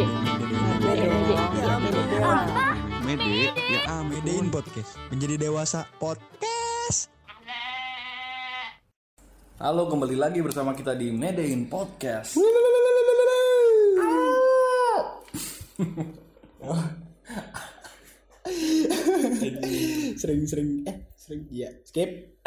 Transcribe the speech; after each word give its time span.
Mede. 0.00 0.16
Mede. 0.80 1.06
Mede. 1.12 1.36
Ya, 1.60 1.76
Mede. 1.76 2.04
Mede, 3.04 3.52
ya 3.52 3.80
ah, 3.84 4.00
Medein 4.00 4.48
podcast. 4.48 4.96
Menjadi 5.12 5.36
dewasa 5.36 5.84
podcast. 6.00 7.12
Halo, 9.60 9.92
kembali 9.92 10.16
lagi 10.16 10.40
bersama 10.40 10.72
kita 10.72 10.96
di 10.96 11.12
Medein 11.12 11.68
Podcast. 11.68 12.32
sering-sering 20.16 20.80
eh 20.90 20.96
sering 21.16 21.44
iya 21.52 21.68
skip 21.84 22.08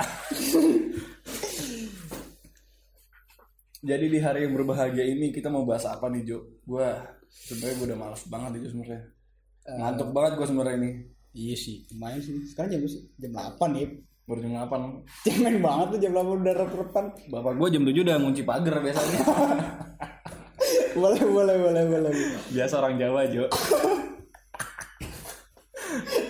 Jadi 3.83 4.05
di 4.07 4.15
hari 4.23 4.47
yang 4.47 4.55
berbahagia 4.55 5.03
ini 5.03 5.35
kita 5.35 5.51
mau 5.51 5.67
bahas 5.67 5.83
apa 5.83 6.07
nih 6.07 6.23
Jo? 6.23 6.39
Gua 6.63 7.03
sebenarnya 7.33 7.75
gue 7.75 7.87
udah 7.87 7.99
males 7.99 8.23
banget 8.25 8.51
itu 8.57 8.67
sebenarnya. 8.69 9.01
Ngantuk 9.65 10.09
banget 10.11 10.31
gue 10.35 10.47
sebenarnya 10.47 10.77
ini. 10.77 10.91
iya 11.33 11.55
sih 11.57 11.81
lumayan 11.89 12.21
sih 12.21 12.37
sekarang 12.45 12.77
jam 12.77 12.81
jam 13.17 13.31
8 13.57 13.73
nih 13.73 13.89
Baru 14.23 14.39
jam 14.39 14.53
8. 14.53 15.25
cemen 15.25 15.55
banget 15.59 15.87
tuh 15.89 15.99
jam 15.99 16.11
8 16.13 16.29
udah 16.37 16.53
rep-repan 16.55 17.05
Bapak 17.27 17.53
gue 17.57 17.67
jam 17.71 17.83
7 17.83 18.05
udah 18.05 18.15
ngunci 18.19 18.41
pagar 18.43 18.75
biasanya. 18.79 19.19
boleh 20.93 21.23
boleh 21.25 21.55
boleh 21.57 21.83
boleh 21.89 22.11
Biasa 22.47 22.73
orang 22.77 22.95
Jawa 22.95 23.25
Jo. 23.27 23.49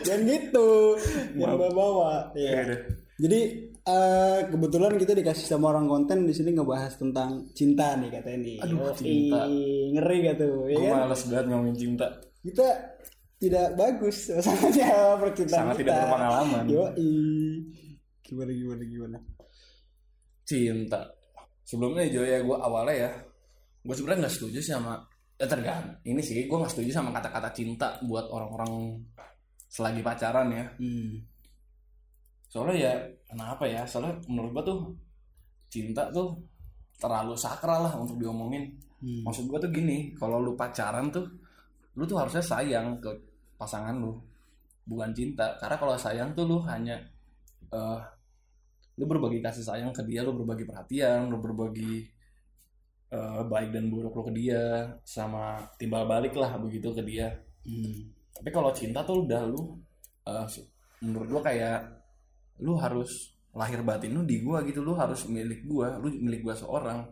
jangan 0.04 0.24
gitu 0.26 0.96
jangan 1.36 1.56
bawa 1.58 1.72
bawa 1.74 2.12
Iya 2.32 2.50
ya 2.50 2.62
deh. 2.66 2.80
Jadi 3.24 3.40
eh, 3.88 4.40
kebetulan 4.52 5.00
kita 5.00 5.16
dikasih 5.16 5.48
sama 5.48 5.72
orang 5.72 5.88
konten 5.88 6.28
di 6.28 6.36
sini 6.36 6.52
ngebahas 6.52 7.00
tentang 7.00 7.48
cinta 7.56 7.96
nih 7.96 8.10
katanya 8.12 8.40
nih 8.44 8.58
Aduh, 8.60 8.78
Yoi, 8.84 8.96
cinta. 9.00 9.40
ngeri 9.96 10.18
gak 10.28 10.36
tuh 10.36 10.54
ya 10.68 10.76
Gue 10.76 10.88
kan 10.92 11.00
males 11.08 11.22
banget 11.32 11.46
ngomongin 11.48 11.78
cinta. 11.80 12.08
kita 12.44 12.68
tidak 13.40 13.68
bagus 13.76 14.18
masalahnya 14.32 14.88
percintaan 15.24 15.60
Sangat 15.72 15.76
kita 15.80 15.88
tidak 15.88 16.00
berpengalaman. 16.04 16.64
Yoi. 16.68 17.12
gimana 18.24 18.52
gimana 18.52 18.84
gimana 18.84 19.18
Cinta. 20.44 21.02
Sebelumnya 21.64 22.04
Jo 22.12 22.24
ya 22.24 22.44
gue 22.44 22.58
awalnya 22.60 22.96
ya. 23.08 23.12
Gue 23.80 23.96
sebenarnya 23.96 24.28
nggak 24.28 24.36
setuju 24.36 24.60
sih 24.60 24.74
sama 24.76 25.00
eh 25.40 25.48
tergantung. 25.48 25.96
Ini 26.04 26.20
sih 26.20 26.44
gue 26.44 26.58
nggak 26.60 26.72
setuju 26.72 26.92
sama 26.92 27.16
kata-kata 27.16 27.52
cinta 27.56 27.96
buat 28.04 28.28
orang-orang 28.28 29.00
selagi 29.72 30.04
pacaran 30.04 30.52
ya. 30.52 30.66
hmm. 30.76 31.33
Soalnya 32.54 32.78
ya 32.78 32.94
kenapa 33.26 33.66
ya 33.66 33.82
soalnya 33.82 34.14
menurut 34.30 34.54
gua 34.54 34.64
tuh 34.70 34.80
cinta 35.74 36.06
tuh 36.14 36.38
terlalu 37.02 37.34
sakral 37.34 37.90
lah 37.90 37.94
untuk 37.98 38.22
diomongin 38.22 38.70
Hmm. 39.04 39.20
maksud 39.28 39.52
gua 39.52 39.60
tuh 39.60 39.68
gini 39.68 40.16
kalau 40.16 40.40
lu 40.40 40.56
pacaran 40.56 41.12
tuh 41.12 41.28
lu 42.00 42.08
tuh 42.08 42.16
harusnya 42.16 42.40
sayang 42.40 42.96
ke 43.04 43.12
pasangan 43.60 43.92
lu 44.00 44.16
bukan 44.88 45.12
cinta 45.12 45.60
karena 45.60 45.76
kalau 45.76 45.92
sayang 46.00 46.32
tuh 46.32 46.48
lu 46.48 46.64
hanya 46.64 46.96
eh 47.68 48.00
lu 48.96 49.04
berbagi 49.04 49.44
kasih 49.44 49.60
sayang 49.60 49.92
ke 49.92 50.08
dia 50.08 50.24
lu 50.24 50.32
berbagi 50.40 50.64
perhatian 50.64 51.28
lu 51.28 51.36
berbagi 51.44 52.08
eh, 53.12 53.42
baik 53.44 53.76
dan 53.76 53.92
buruk 53.92 54.16
lu 54.16 54.24
ke 54.32 54.34
dia 54.40 54.88
sama 55.04 55.60
timbal 55.76 56.08
balik 56.08 56.32
lah 56.40 56.56
begitu 56.56 56.96
ke 56.96 57.04
dia 57.04 57.28
Hmm. 57.68 58.08
tapi 58.40 58.56
kalau 58.56 58.72
cinta 58.72 59.04
tuh 59.04 59.28
udah 59.28 59.44
lu 59.52 59.84
eh, 60.32 60.48
menurut 61.04 61.28
gua 61.28 61.42
kayak 61.44 61.80
lu 62.62 62.78
harus 62.78 63.34
lahir 63.54 63.82
batin 63.86 64.14
lu 64.14 64.22
di 64.26 64.42
gua 64.46 64.62
gitu 64.66 64.82
lu 64.82 64.94
harus 64.98 65.26
milik 65.30 65.66
gua 65.66 65.98
lu 66.02 66.10
milik 66.10 66.42
gua 66.46 66.54
seorang 66.58 67.06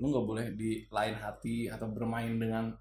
lu 0.00 0.10
nggak 0.10 0.26
boleh 0.26 0.46
di 0.58 0.84
lain 0.90 1.14
hati 1.16 1.70
atau 1.70 1.86
bermain 1.92 2.34
dengan 2.34 2.74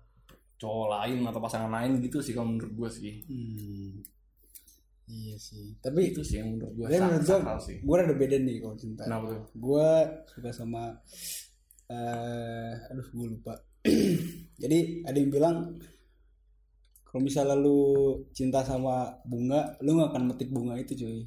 cowok 0.57 0.87
lain 0.95 1.21
atau 1.27 1.39
pasangan 1.43 1.71
lain 1.71 1.99
gitu 2.01 2.23
sih 2.23 2.33
kalau 2.33 2.55
menurut 2.55 2.73
gua 2.73 2.89
sih 2.89 3.21
Hmm. 3.27 4.01
Iya 5.03 5.35
sih. 5.35 5.75
Tapi 5.83 6.15
itu 6.15 6.23
sih 6.23 6.39
yang 6.39 6.55
menurut 6.55 6.73
gua 6.79 6.87
sak- 6.87 7.03
menurut 7.03 7.23
gua, 7.27 7.35
sakral 7.37 7.59
sih 7.59 7.77
gua 7.83 7.95
ada 8.07 8.15
beda 8.15 8.37
nih 8.39 8.55
kalau 8.63 8.75
cinta. 8.79 9.03
kenapa 9.03 9.25
tuh 9.35 9.41
Gua 9.59 9.87
suka 10.31 10.49
sama 10.55 10.83
eh 11.91 12.73
aduh 12.89 13.07
gua 13.13 13.27
lupa. 13.29 13.53
Jadi 14.63 15.03
ada 15.03 15.17
yang 15.19 15.31
bilang 15.31 15.57
kalau 17.03 17.21
misalnya 17.21 17.53
lu 17.59 17.77
cinta 18.33 18.65
sama 18.65 19.13
bunga, 19.27 19.77
lu 19.85 20.01
gak 20.01 20.09
akan 20.15 20.23
metik 20.33 20.49
bunga 20.49 20.73
itu 20.81 20.97
cuy. 20.97 21.21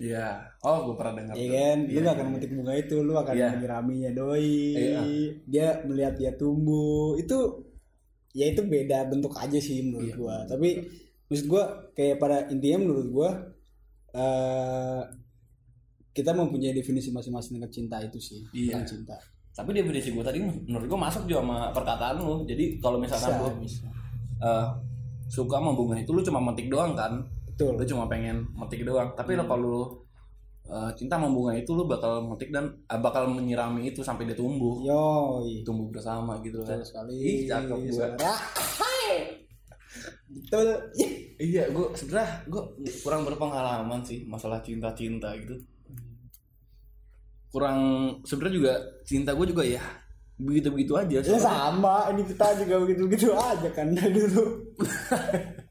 Iya 0.00 0.40
oh 0.60 0.88
gua 0.88 0.94
pernah 0.96 1.20
dengar 1.20 1.34
Iya 1.36 1.48
kan? 1.52 1.78
Lu 1.84 1.92
Iya, 1.92 2.00
gak 2.02 2.14
akan 2.16 2.26
iya. 2.26 2.32
metik 2.34 2.52
bunga 2.52 2.72
itu, 2.74 2.96
lu 2.98 3.12
akan 3.14 3.34
Iya. 3.36 3.48
menyiraminya 3.54 4.10
doi. 4.10 4.56
Iya. 4.72 5.00
Dia 5.44 5.66
melihat 5.84 6.14
dia 6.16 6.32
tumbuh. 6.34 7.14
Itu 7.14 7.68
ya 8.32 8.48
itu 8.48 8.64
beda 8.64 9.06
bentuk 9.06 9.36
aja 9.36 9.58
sih 9.58 9.84
menurut 9.84 10.08
Iya. 10.08 10.16
gua. 10.16 10.36
Tapi 10.48 10.68
maksud 11.28 11.46
gua 11.46 11.62
kayak 11.92 12.16
pada 12.16 12.48
intinya 12.48 12.78
menurut 12.80 13.06
gua 13.06 13.30
eh 14.10 15.02
kita 16.10 16.34
mempunyai 16.34 16.74
definisi 16.74 17.14
masing-masing 17.14 17.56
dengan 17.56 17.70
cinta 17.70 17.96
itu 18.00 18.18
sih. 18.18 18.40
Iya. 18.50 18.80
Tentang 18.80 18.88
cinta. 18.88 19.16
tapi 19.50 19.74
definisi 19.74 20.14
gua 20.14 20.24
tadi 20.24 20.40
menurut 20.40 20.86
gua 20.88 21.00
masuk 21.04 21.26
juga 21.26 21.42
sama 21.44 21.68
perkataan 21.70 22.16
lu 22.18 22.46
jadi 22.46 22.80
kalau 22.80 22.96
misalkan 22.96 23.28
Bisa, 23.28 23.42
lu 23.42 23.48
bisa. 23.60 23.86
eh, 24.40 24.66
suka 25.28 25.58
sama 25.58 25.74
bunga 25.74 25.94
itu 25.94 26.10
lu 26.10 26.22
cuma 26.22 26.40
metik 26.40 26.70
doang 26.70 26.94
kan 26.94 27.18
Betul. 27.60 27.76
lu 27.76 27.84
cuma 27.84 28.04
pengen 28.08 28.36
metik 28.56 28.80
doang 28.82 29.12
tapi 29.12 29.36
lo 29.36 29.44
kalau 29.44 29.66
lu, 29.68 29.82
uh, 30.66 30.88
cinta 30.96 31.20
sama 31.20 31.28
bunga 31.28 31.52
itu 31.52 31.70
lu 31.76 31.84
bakal 31.84 32.24
metik 32.24 32.48
dan 32.48 32.72
uh, 32.88 32.96
bakal 32.96 33.28
menyirami 33.28 33.92
itu 33.92 34.00
sampai 34.00 34.24
dia 34.24 34.34
tumbuh 34.34 34.80
Yo, 34.80 35.44
tumbuh 35.60 35.92
bersama 35.92 36.40
gitu 36.40 36.64
kan 36.64 36.80
sekali. 36.80 37.12
ih 37.20 37.38
cakep 37.44 37.78
gua. 37.92 38.08
Hai. 38.80 39.36
Betul. 40.30 40.66
iya 41.36 41.68
gua 41.68 41.92
sebenarnya 41.92 42.48
gua 42.48 42.62
kurang 43.04 43.22
berpengalaman 43.28 44.00
sih 44.00 44.24
masalah 44.24 44.64
cinta-cinta 44.64 45.36
gitu 45.36 45.58
kurang 47.50 47.78
sebenarnya 48.22 48.56
juga 48.62 48.72
cinta 49.02 49.34
gue 49.34 49.42
juga 49.50 49.66
ya 49.66 49.82
begitu-begitu 50.38 50.94
aja 50.94 51.18
Ya 51.18 51.36
sama, 51.36 52.08
ini 52.14 52.22
kita 52.24 52.54
juga 52.62 52.78
begitu-begitu 52.80 53.28
aja 53.34 53.68
kan 53.74 53.90
dari 53.92 54.14
dulu. 54.14 54.44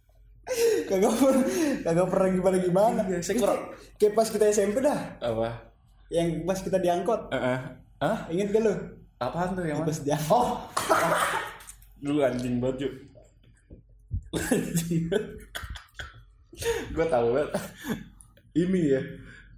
kagak 0.90 1.14
pernah 1.14 1.46
kagak 1.86 2.08
pernah 2.10 2.30
gimana 2.34 2.58
gimana. 2.58 3.02
Iya, 3.06 3.20
saya 3.22 3.36
kurang- 3.38 3.70
Kayak 3.96 4.14
pas 4.18 4.28
kita 4.28 4.46
SMP 4.50 4.82
dah, 4.82 5.00
apa 5.22 5.70
yang 6.10 6.42
pas 6.44 6.58
kita 6.58 6.82
diangkot. 6.82 7.30
Eh, 7.30 7.38
eh. 7.38 7.60
Hah? 8.02 8.18
Ingat 8.34 8.50
gak 8.50 8.64
lu? 8.66 8.74
apaan 9.20 9.52
tuh 9.52 9.68
yang 9.68 9.84
Pas 9.84 10.00
diangkot. 10.00 10.32
oh 10.32 10.50
lu 12.00 12.24
anjing 12.24 12.64
banget 12.64 12.88
yuk 12.88 12.94
anjing 14.48 15.12
gue 16.96 17.06
tahu 17.12 17.28
banget 17.36 17.50
ini 18.56 18.96
ya 18.96 19.02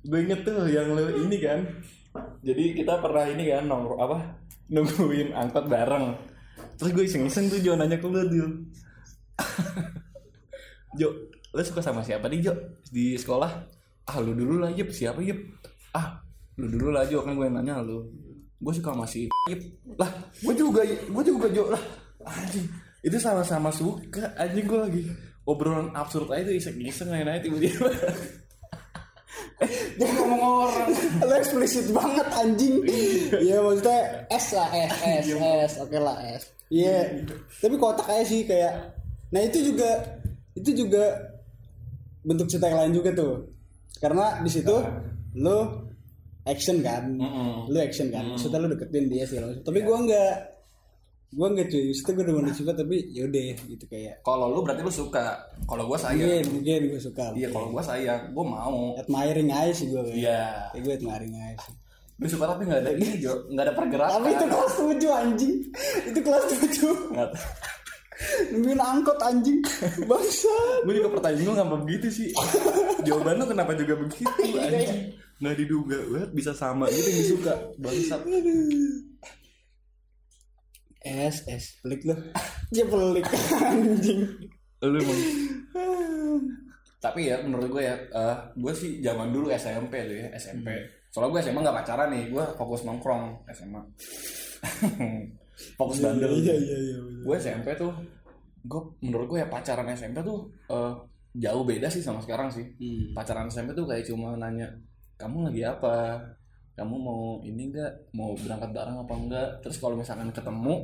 gue 0.01 0.19
inget 0.25 0.41
tuh 0.41 0.65
yang 0.65 0.89
lu 0.97 1.05
ini 1.21 1.37
kan 1.37 1.61
jadi 2.41 2.73
kita 2.73 2.97
pernah 2.97 3.29
ini 3.29 3.53
kan 3.53 3.69
nongkrong 3.69 4.01
apa 4.01 4.17
nungguin 4.73 5.29
angkot 5.37 5.69
bareng 5.69 6.17
terus 6.81 6.89
gue 6.97 7.05
iseng-iseng 7.05 7.53
tuh 7.53 7.61
Jo 7.61 7.77
nanya 7.77 8.01
ke 8.01 8.09
lu 8.09 8.25
Jo 8.33 8.45
Jo 10.97 11.09
lu 11.51 11.61
suka 11.61 11.83
sama 11.83 12.01
siapa 12.03 12.31
nih 12.31 12.51
Jo 12.51 12.53
di 12.91 13.15
sekolah 13.19 13.51
ah 14.07 14.17
lu 14.19 14.31
dulu 14.35 14.63
lah 14.63 14.71
Yip 14.71 14.91
siapa 14.91 15.19
Yip 15.19 15.39
ah 15.95 16.19
lu 16.59 16.67
dulu 16.67 16.91
lah 16.95 17.03
Jo 17.07 17.23
kan 17.23 17.35
gue 17.35 17.45
yang 17.47 17.59
nanya 17.59 17.83
lu 17.83 18.07
gue 18.61 18.73
suka 18.75 18.95
sama 18.95 19.05
si 19.07 19.27
Yip 19.51 19.61
lah 19.99 20.11
gue 20.39 20.53
juga 20.55 20.81
gue 20.87 21.23
juga 21.23 21.47
Jo 21.51 21.71
lah 21.71 21.83
anjing 22.23 22.67
itu 23.01 23.17
sama-sama 23.17 23.73
suka 23.73 24.31
anjing 24.37 24.65
gue 24.69 24.79
lagi 24.79 25.01
obrolan 25.43 25.89
absurd 25.97 26.29
aja 26.31 26.47
tuh 26.47 26.55
iseng-iseng 26.55 27.09
nanya 27.09 27.41
tiba-tiba 27.41 27.89
dia 29.97 30.09
ngomong 30.17 30.41
orang 30.65 30.89
Lu 31.21 31.33
eksplisit 31.37 31.93
banget 31.93 32.27
anjing. 32.33 32.81
Iya 33.29 33.61
maksudnya 33.61 34.25
S 34.33 34.57
lah 34.57 34.69
S 34.73 34.93
S 35.05 35.25
S 35.37 35.73
oke 35.85 35.97
lah 36.01 36.17
S. 36.25 36.49
Iya. 36.73 37.25
Tapi 37.61 37.75
kotak 37.77 38.09
aja 38.09 38.25
sih 38.25 38.41
kayak. 38.47 38.73
Nah 39.31 39.41
itu 39.45 39.71
juga 39.73 40.20
itu 40.53 40.69
juga 40.75 41.03
bentuk 42.21 42.45
cinta 42.45 42.67
yang 42.67 42.79
lain 42.81 42.93
juga 42.93 43.09
tuh. 43.11 43.33
Karena 43.97 44.39
di 44.39 44.49
situ 44.49 44.73
lu 45.33 45.57
action 46.41 46.81
kan, 46.81 47.05
Mm-mm. 47.07 47.67
lu 47.67 47.77
action 47.77 48.09
kan. 48.09 48.25
Maksudnya 48.27 48.57
lu 48.57 48.69
deketin 48.69 49.05
dia 49.07 49.23
sih. 49.23 49.37
Tapi 49.37 49.79
gua 49.79 49.97
enggak. 49.99 50.33
Gua 51.31 51.47
enggak 51.47 51.69
cuy. 51.69 51.89
Itu 51.89 52.09
gua 52.11 52.25
udah 52.25 52.51
suka 52.51 52.71
tapi 52.73 52.95
yaudah 53.09 53.41
gitu 53.61 53.85
kayak. 53.85 54.19
kalau 54.21 54.49
lu 54.49 54.59
berarti 54.59 54.81
lu 54.81 54.91
suka 54.91 55.37
kalau 55.63 55.85
gue 55.85 55.95
sayang 55.95 56.19
Mungkin 56.19 56.43
mungkin 56.51 56.79
gua 56.89 56.99
suka. 56.99 57.25
iya 57.31 57.47
kalau 57.47 57.67
gue 57.69 57.79
sayang 57.81 58.21
gue 58.29 58.43
mau 58.43 58.97
Admiring 58.97 59.49
aja 59.49 59.71
sih 59.71 59.87
gua. 59.87 60.03
kayak. 60.03 60.17
iya 60.17 60.41
Kayak 60.69 60.81
gue 60.83 60.93
admiring 60.97 61.33
aja 61.37 61.57
sih. 61.63 61.75
gue 62.17 62.29
suka 62.29 62.45
tapi 62.47 62.61
nggak 62.65 62.79
ada 62.79 62.91
ini 62.91 63.07
Jo 63.17 63.33
nggak 63.47 63.63
ada 63.63 63.73
pergerakan 63.73 64.13
Tapi 64.15 64.29
itu 64.29 64.45
kelas 64.45 64.73
7 64.75 65.21
anjing. 65.23 65.55
Itu 66.05 66.19
kelas 66.19 66.43
7. 66.51 67.17
Nungguin 68.53 68.81
angkot 68.81 69.17
anjing. 69.21 69.59
Bangsa. 70.09 70.55
gue 70.85 70.93
juga 70.97 71.09
pertanyaan 71.17 71.45
gue 71.45 71.55
ngapa 71.57 71.77
begitu 71.85 72.07
sih. 72.09 72.27
Jawaban 73.07 73.41
lu 73.41 73.45
kenapa 73.49 73.71
juga 73.73 73.93
begitu 73.97 74.43
anjing? 74.57 75.15
Nggak 75.41 75.55
diduga 75.57 75.97
banget 76.11 76.31
bisa 76.37 76.51
sama 76.53 76.85
gitu 76.89 77.07
yang 77.07 77.19
disuka. 77.25 77.53
Bangsat. 77.81 78.21
S 81.01 81.35
S. 81.49 81.63
Pelik 81.81 82.01
lu. 82.05 82.15
Ya 82.71 82.85
pelik 82.85 83.25
anjing. 83.61 84.21
Lu 84.85 84.97
emang. 84.97 85.19
Tapi 87.01 87.33
ya 87.33 87.41
menurut 87.41 87.67
gue 87.73 87.83
ya 87.83 87.97
eh, 87.97 88.35
gue 88.53 88.73
sih 88.77 89.01
zaman 89.01 89.33
dulu 89.33 89.49
SMP 89.49 90.05
tuh 90.05 90.17
ya 90.21 90.27
SMP 90.37 90.69
soalnya 91.11 91.31
gue 91.35 91.41
SMA 91.43 91.59
nggak 91.59 91.77
pacaran 91.83 92.09
nih 92.15 92.23
gue 92.31 92.43
fokus 92.55 92.87
nongkrong 92.87 93.43
SMA 93.51 93.81
fokus 95.77 96.01
bandel 96.01 96.31
iya 96.41 96.55
iya 96.55 96.77
iya 96.77 96.97
gue 96.99 97.35
SMP 97.37 97.73
tuh 97.77 97.93
gue 98.61 98.81
menurut 99.01 99.25
gue 99.29 99.39
ya 99.41 99.47
pacaran 99.49 99.89
SMP 99.93 100.21
tuh 100.21 100.45
eh, 100.69 100.93
jauh 101.37 101.63
beda 101.63 101.87
sih 101.87 102.03
sama 102.03 102.19
sekarang 102.19 102.51
sih. 102.51 102.65
Hmm. 102.75 103.15
pacaran 103.15 103.47
SMP 103.47 103.71
tuh 103.71 103.87
kayak 103.87 104.03
cuma 104.03 104.35
nanya 104.35 104.67
kamu 105.15 105.47
lagi 105.51 105.61
apa? 105.63 106.19
Kamu 106.75 106.95
mau 106.97 107.21
ini 107.45 107.69
enggak 107.69 107.91
mau 108.17 108.33
berangkat 108.33 108.73
bareng 108.73 108.97
apa 109.05 109.13
enggak 109.13 109.49
terus 109.61 109.77
kalau 109.77 109.95
misalkan 109.95 110.33
ketemu 110.33 110.81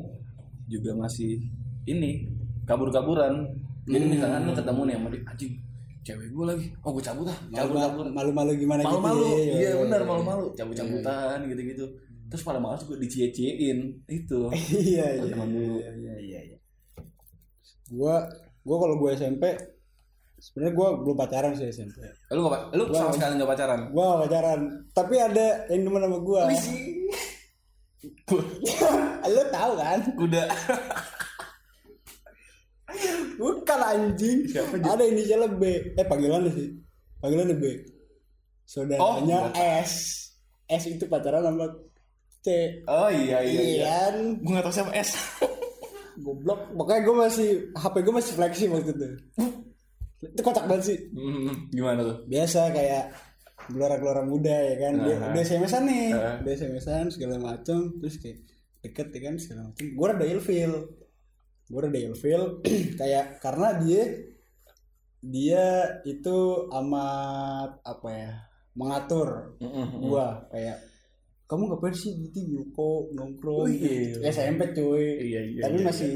juga 0.69 0.91
masih 0.95 1.41
ini 1.88 2.27
kabur-kaburan. 2.68 3.44
Jadi 3.88 4.06
misalkan 4.19 4.44
lu 4.44 4.51
ketemu 4.51 4.81
nih 4.83 4.95
sama 5.00 5.07
dia 5.12 5.21
anjing 5.27 5.53
cewek 6.03 6.27
gue 6.31 6.45
lagi. 6.47 6.65
Oh 6.83 6.91
gue 6.95 7.03
cabut 7.03 7.27
ah 7.27 7.39
cabut 7.51 7.75
cabut. 7.80 8.07
malu 8.12 8.31
malu 8.31 8.51
gimana 8.56 8.83
malu-malu 8.83 9.27
gitu 9.27 9.44
ya, 9.44 9.56
iya 9.59 9.69
ya, 9.75 9.80
benar 9.83 10.01
ya. 10.03 10.07
malu-malu. 10.07 10.45
Cabut-cabutan 10.56 11.38
gitu-gitu 11.51 11.85
terus 12.27 12.44
pada 12.44 12.59
malas 12.59 12.83
gue 12.83 12.97
dicie-ciein 13.00 14.03
itu. 14.07 14.39
Iya 14.94 15.24
iya 15.24 15.33
dulu. 15.35 15.79
iya 15.79 15.91
iya 15.95 16.15
iya 16.19 16.39
iya. 16.53 16.57
Gua 17.91 18.24
gua 18.68 18.77
kalau 18.83 18.95
gua 19.00 19.15
SMP 19.15 19.44
sebenarnya 20.38 20.74
gua 20.75 20.88
belum 21.01 21.15
pacaran 21.18 21.56
sih 21.56 21.71
SMP 21.71 22.03
lu 22.35 22.45
gak, 22.51 22.75
lu 22.75 22.83
sama 22.91 23.15
sekali 23.15 23.39
gak 23.39 23.51
pacaran? 23.51 23.79
Gua 23.95 24.03
nggak 24.03 24.21
pacaran. 24.27 24.59
Tapi 24.91 25.15
ada 25.18 25.47
yang 25.71 25.81
demen 25.88 26.03
sama 26.03 26.19
gua. 26.19 26.41
Lu 29.27 29.44
tahu 29.51 29.71
kan? 29.75 30.00
Kuda. 30.15 30.44
Bukan 33.39 33.80
anjing. 33.83 34.39
Ada 34.83 35.03
inisialnya 35.07 35.50
B 35.56 35.63
eh 35.95 36.06
panggilannya 36.07 36.51
sih. 36.51 36.68
Panggilannya 37.23 37.56
B 37.56 37.65
saudaranya 38.68 39.47
Oh, 39.47 39.56
S. 39.56 39.91
S 40.68 40.83
itu 40.91 41.07
pacaran 41.07 41.47
sama 41.47 41.71
C 42.47 42.79
oh 42.88 43.11
iya 43.11 43.44
iya 43.44 43.61
iya. 43.61 43.83
Kan 43.83 44.15
gue 44.39 44.51
gak 44.55 44.63
tau 44.63 44.71
siapa 44.71 44.95
S. 44.95 45.11
Goblok. 46.23 46.71
Makanya 46.73 47.01
gue 47.03 47.15
masih 47.27 47.49
HP 47.75 47.95
gue 48.07 48.13
masih 48.15 48.33
flexi 48.33 48.65
waktu 48.71 48.91
itu. 48.95 49.07
Itu 50.23 50.41
kocak 50.41 50.65
banget 50.65 50.83
sih. 50.95 50.97
Hmm, 51.11 51.69
gimana 51.69 52.01
tuh? 52.01 52.17
Biasa 52.25 52.71
kayak 52.73 53.13
gelora-gelora 53.69 54.23
muda 54.23 54.55
ya 54.55 54.75
kan? 54.79 54.94
Dia 55.03 55.15
Aha. 55.19 55.25
udah 55.35 55.44
SMS-an 55.44 55.83
nih. 55.85 56.07
Aha. 56.15 56.31
udah 56.41 56.51
SMS-an 56.55 57.05
segala 57.11 57.35
macam 57.38 57.94
terus 57.99 58.15
kayak 58.17 58.47
deket 58.81 59.07
ya 59.13 59.19
kan? 59.27 59.35
Segala 59.38 59.59
macam 59.69 59.83
gue 59.83 60.05
rada 60.07 60.25
ilfeel. 60.25 60.73
Gue 61.67 61.79
rada 61.83 61.99
ilfeel. 61.99 62.44
Kayak 62.99 63.44
karena 63.44 63.75
dia 63.83 64.03
dia 65.19 65.65
itu 66.07 66.69
amat 66.71 67.83
apa 67.83 68.09
ya 68.09 68.31
mengatur 68.77 69.57
gua. 69.99 70.47
Kayak 70.53 70.77
kamu 71.47 71.63
ngapain 71.71 71.95
sih? 71.95 72.11
Gitu 72.15 72.39
yuko 72.59 73.11
nongkrong? 73.15 73.65
Oh, 73.65 73.67
iya. 73.67 74.13
gitu. 74.13 74.17
SMP 74.27 74.61
cuy. 74.75 75.03
Iya, 75.23 75.41
iya, 75.47 75.61
tapi 75.63 75.79
iya, 75.81 75.88
masih 75.88 76.11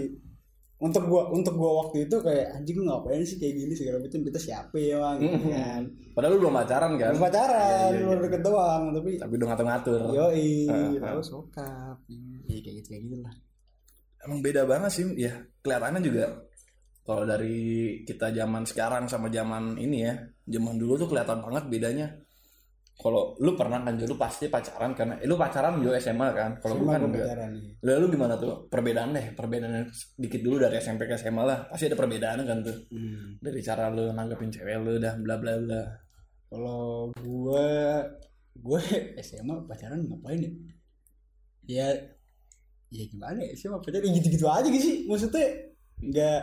untuk 0.81 1.03
gua 1.07 1.29
untuk 1.29 1.53
gua 1.55 1.85
waktu 1.85 2.09
itu 2.09 2.15
kayak 2.19 2.57
anjing 2.57 2.75
lu 2.81 2.83
ngapain 2.91 3.23
sih 3.23 3.37
kayak 3.39 3.53
gini? 3.55 3.73
Segala 3.73 3.97
macam. 4.03 4.19
Kita 4.27 4.39
siapa 4.39 4.75
ya 4.75 4.95
bang? 4.99 5.17
Gitu 5.23 5.47
kan. 5.49 5.81
Padahal 6.11 6.31
lu 6.35 6.39
belum 6.43 6.55
pacaran 6.59 6.91
kan? 6.99 7.11
Belum 7.15 7.25
pacaran 7.25 7.57
Iya, 7.57 7.95
iya, 7.95 7.99
belum 8.03 8.17
iya. 8.19 8.25
deket 8.27 8.41
doang 8.43 8.83
tapi 8.93 9.09
tapi 9.15 9.33
udah 9.39 9.47
ngatur-ngatur. 9.49 10.01
Yoi. 10.11 10.51
Ah, 10.67 10.75
ah. 10.75 11.11
lalu 11.15 11.23
sokap. 11.23 11.97
Ya 12.45 12.57
kayak 12.59 12.75
gitu 12.83 12.87
kayak 12.91 13.03
gitu 13.07 13.17
lah 13.23 13.35
emang 14.25 14.39
beda 14.41 14.65
banget 14.69 14.91
sih 14.93 15.05
ya. 15.17 15.33
Kelihatannya 15.61 16.01
juga 16.01 16.25
kalau 17.01 17.25
dari 17.25 18.01
kita 18.05 18.29
zaman 18.29 18.63
sekarang 18.65 19.09
sama 19.09 19.27
zaman 19.33 19.77
ini 19.77 20.05
ya 20.05 20.13
zaman 20.45 20.77
dulu 20.77 21.01
tuh 21.01 21.09
kelihatan 21.09 21.41
banget 21.41 21.63
bedanya 21.69 22.07
kalau 23.01 23.33
lu 23.41 23.57
pernah 23.57 23.81
kan 23.81 23.97
lu 23.97 24.13
pasti 24.13 24.45
pacaran 24.45 24.93
karena 24.93 25.17
eh, 25.17 25.25
lu 25.25 25.33
pacaran 25.33 25.81
juga 25.81 25.97
SMA 25.97 26.27
kan 26.37 26.51
kalau 26.61 26.77
gue 26.77 26.85
kan 26.85 27.01
enggak. 27.01 27.33
nih 27.81 27.97
lalu 27.97 28.13
gimana 28.13 28.37
tuh? 28.37 28.69
Perbedaan 28.69 29.17
deh 29.17 29.33
perbedaannya 29.33 29.89
dikit 30.21 30.41
dulu 30.45 30.61
dari 30.61 30.77
SMP 30.77 31.09
ke 31.09 31.17
SMA 31.17 31.41
lah. 31.41 31.65
Pasti 31.65 31.89
ada 31.89 31.97
perbedaan 31.97 32.45
kan 32.45 32.61
tuh. 32.61 32.77
Hmm. 32.93 33.41
dari 33.41 33.57
cara 33.65 33.89
lu 33.89 34.13
nanggepin 34.13 34.53
cewek 34.53 34.77
lu 34.85 35.01
dah 35.01 35.17
bla 35.17 35.41
bla 35.41 35.57
bla. 35.57 35.81
Kalau 36.45 37.09
gue 37.17 37.69
gue 38.61 38.81
SMA 39.25 39.65
pacaran 39.65 40.05
ngapain 40.05 40.45
ya? 40.45 40.51
Ya 41.65 41.87
ya 42.93 43.03
gimana 43.09 43.41
ya? 43.41 43.57
SMA 43.57 43.81
pacaran 43.81 44.05
ya 44.05 44.13
gitu-gitu 44.13 44.45
aja 44.45 44.69
gitu 44.69 44.85
sih? 44.85 44.97
Maksudnya 45.09 45.73
nggak 46.05 46.41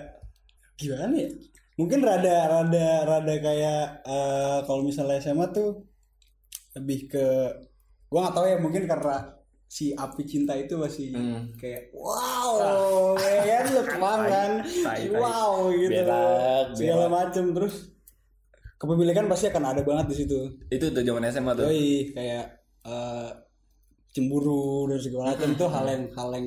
gimana 0.75 1.15
ya? 1.23 1.31
Mungkin 1.79 2.03
rada 2.03 2.51
rada 2.51 2.89
rada 3.07 3.35
kayak 3.39 4.03
eh, 4.03 4.59
kalau 4.67 4.83
misalnya 4.83 5.23
SMA 5.23 5.55
tuh 5.55 5.88
lebih 6.75 7.09
ke 7.09 7.27
gue 8.09 8.19
nggak 8.19 8.35
tahu 8.35 8.47
ya 8.47 8.59
mungkin 8.59 8.85
karena 8.85 9.17
si 9.69 9.93
api 9.93 10.25
cinta 10.25 10.57
itu 10.57 10.77
masih 10.77 11.13
Hmm. 11.13 11.45
kayak 11.55 11.93
wow 11.93 13.13
ya 13.21 13.61
kan 13.61 13.67
lu 13.69 13.83
kan 14.33 14.51
tai. 14.65 15.13
wow 15.13 15.69
gitu. 15.71 15.93
Berak, 15.93 16.67
segala 16.73 17.07
macem 17.07 17.45
terus 17.53 17.93
kepemilikan 18.81 19.29
pasti 19.29 19.53
akan 19.53 19.65
ada 19.69 19.83
banget 19.85 20.07
di 20.09 20.17
situ. 20.25 20.39
Itu 20.71 20.89
tuh 20.89 21.05
zaman 21.05 21.29
SMA 21.29 21.53
tuh. 21.53 21.69
Yoi, 21.69 22.15
kayak 22.15 22.45
eh, 22.87 23.29
cemburu 24.09 24.89
dan 24.89 24.99
segala 24.99 25.37
macam 25.37 25.49
itu 25.53 25.67
hal 25.69 25.85
yang 25.85 26.05
hal 26.17 26.29
yang 26.33 26.47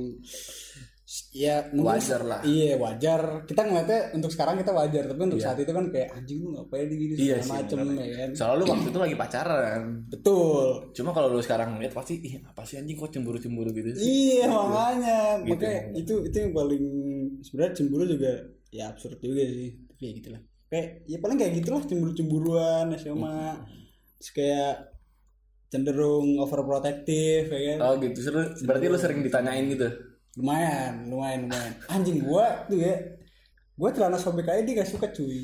ya 1.30 1.68
Wajar 1.72 2.22
lah. 2.24 2.40
iya 2.42 2.76
wajar. 2.76 3.44
Kita 3.44 3.62
ngeliatnya 3.62 4.16
untuk 4.16 4.32
sekarang 4.32 4.56
kita 4.56 4.72
wajar 4.72 5.04
tapi 5.06 5.22
untuk 5.22 5.38
Iya. 5.38 5.46
saat 5.46 5.58
itu 5.60 5.72
kan 5.72 5.86
kayak 5.88 6.10
anjing 6.14 6.40
lu 6.40 6.50
ngapain 6.54 6.88
di 6.88 6.96
gini? 6.96 7.14
Iya 7.20 7.36
segala 7.36 7.44
sih, 7.44 7.52
macem 7.52 7.78
bener. 7.84 7.96
ya 8.00 8.16
kan? 8.16 8.30
Soalnya 8.32 8.56
lu 8.56 8.66
waktu 8.66 8.88
itu 8.88 9.00
lagi 9.00 9.16
pacaran. 9.16 9.82
Betul. 10.08 10.66
Cuma 10.92 11.10
kalau 11.12 11.28
lu 11.30 11.42
sekarang 11.42 11.70
lihat 11.78 11.92
pasti 11.92 12.14
ih 12.18 12.34
apa 12.42 12.62
sih 12.64 12.76
anjing 12.76 12.96
kok 12.96 13.12
cemburu 13.12 13.38
cemburu 13.38 13.70
gitu 13.70 13.90
sih? 13.92 14.04
Iya 14.04 14.48
makanya. 14.48 15.18
Gitu. 15.38 15.52
makanya 15.52 15.82
itu 15.94 16.14
itu 16.24 16.38
yang 16.38 16.52
paling 16.52 16.86
sebenarnya 17.42 17.74
cemburu 17.74 18.04
juga 18.06 18.32
ya 18.70 18.84
absurd 18.88 19.20
juga 19.20 19.44
sih. 19.44 19.70
Tapi 19.86 20.02
ya 20.02 20.12
gitulah. 20.16 20.42
Kayak 20.66 20.88
ya 21.06 21.18
paling 21.20 21.38
kayak 21.38 21.54
gitulah 21.60 21.82
cemburu 21.84 22.12
cemburuan 22.14 22.86
SMA 22.96 23.40
terus 24.16 24.32
kayak 24.32 24.76
cenderung 25.68 26.40
overprotective 26.40 27.48
ya 27.48 27.60
kan? 27.74 27.78
Oh 27.82 27.94
gitu. 27.98 28.20
Seru. 28.22 28.42
Berarti 28.64 28.86
lu 28.88 28.96
sering 28.96 29.20
ditanyain 29.22 29.68
gitu 29.68 29.90
lumayan 30.40 31.12
lumayan 31.12 31.40
lumayan. 31.48 31.74
Anjing 31.92 32.24
gua 32.24 32.64
tuh 32.72 32.80
ya 32.80 32.96
gua 33.76 33.90
celana 33.92 34.18
sobek 34.20 34.48
aja 34.48 34.62
dia 34.64 34.84
gak 34.84 34.92
suka 34.92 35.08
cuy. 35.12 35.44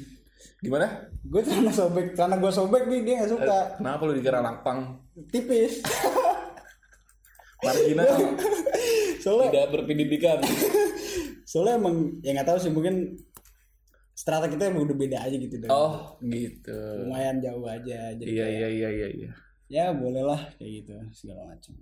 Gimana? 0.64 0.88
Gua 1.28 1.42
celana 1.44 1.72
sobek 1.74 2.16
celana 2.16 2.36
gua 2.40 2.52
sobek 2.54 2.88
nih 2.88 3.02
dia 3.04 3.14
gak 3.26 3.32
suka. 3.36 3.60
Kenapa 3.82 4.02
lu 4.08 4.14
dikira 4.16 4.40
lapang? 4.40 5.04
Tipis. 5.28 5.84
Marginal. 7.64 8.38
Soalnya 9.24 9.48
tidak 9.52 9.68
berpendidikan. 9.76 10.40
Soalnya 11.44 11.74
emang 11.80 12.22
ya 12.24 12.32
nggak 12.38 12.48
tahu 12.48 12.60
sih 12.62 12.72
mungkin 12.72 13.18
strata 14.18 14.48
kita 14.48 14.72
emang 14.72 14.88
udah 14.88 14.98
beda 14.98 15.18
aja 15.26 15.36
gitu 15.36 15.56
dan 15.62 15.70
oh 15.70 16.16
gitu. 16.24 16.80
Lumayan 17.04 17.38
jauh 17.44 17.66
aja 17.68 18.14
jadi 18.16 18.28
iya 18.28 18.46
iya 18.48 18.68
iya 18.68 18.90
iya 18.90 19.08
iya. 19.12 19.32
Ya 19.68 19.86
boleh 19.92 20.24
lah 20.24 20.42
kayak 20.56 20.72
gitu 20.84 20.96
segala 21.12 21.50
macam. 21.50 21.76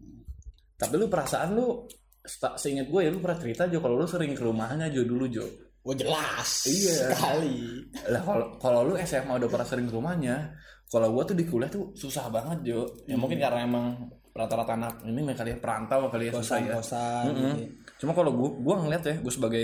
Tapi 0.75 0.93
lu 0.97 1.05
perasaan 1.05 1.53
lu 1.53 1.85
seingat 2.57 2.89
gue 2.89 3.01
ya 3.05 3.09
lu 3.13 3.21
pernah 3.21 3.37
cerita 3.37 3.69
Jo 3.69 3.79
kalau 3.79 4.01
lu 4.01 4.07
sering 4.09 4.33
ke 4.33 4.41
rumahnya 4.41 4.89
Jo 4.89 5.05
dulu 5.05 5.25
Jo 5.29 5.45
oh 5.85 5.93
jelas 5.93 6.65
Iya. 6.65 7.13
sekali 7.13 7.85
lah 8.09 8.21
kalau 8.25 8.45
kalau 8.57 8.79
lu 8.89 8.93
SMA 8.97 9.37
udah 9.37 9.49
pernah 9.49 9.67
sering 9.67 9.85
ke 9.85 9.93
rumahnya 9.93 10.49
kalau 10.85 11.13
gua 11.13 11.25
tuh 11.25 11.33
di 11.33 11.45
kuliah 11.45 11.69
tuh 11.69 11.93
susah 11.93 12.29
banget 12.29 12.61
Jo 12.65 12.79
ya 13.05 13.13
mungkin 13.17 13.37
karena 13.37 13.65
emang 13.65 14.09
rata-rata 14.35 14.75
anak 14.75 14.93
ini 15.05 15.21
kali 15.31 15.53
ya 15.53 15.57
perantau 15.61 16.09
kali 16.09 16.27
ya 16.27 16.33
susah 16.35 16.57
kosan 16.57 16.67
ya 16.67 16.73
kosan 16.75 17.23
Mm-mm. 17.29 17.37
gitu. 17.55 17.65
Cuma 18.03 18.11
kalau 18.11 18.31
gua 18.35 18.49
gua 18.59 18.75
ngeliat 18.83 19.03
ya, 19.07 19.15
gua 19.23 19.31
sebagai 19.31 19.63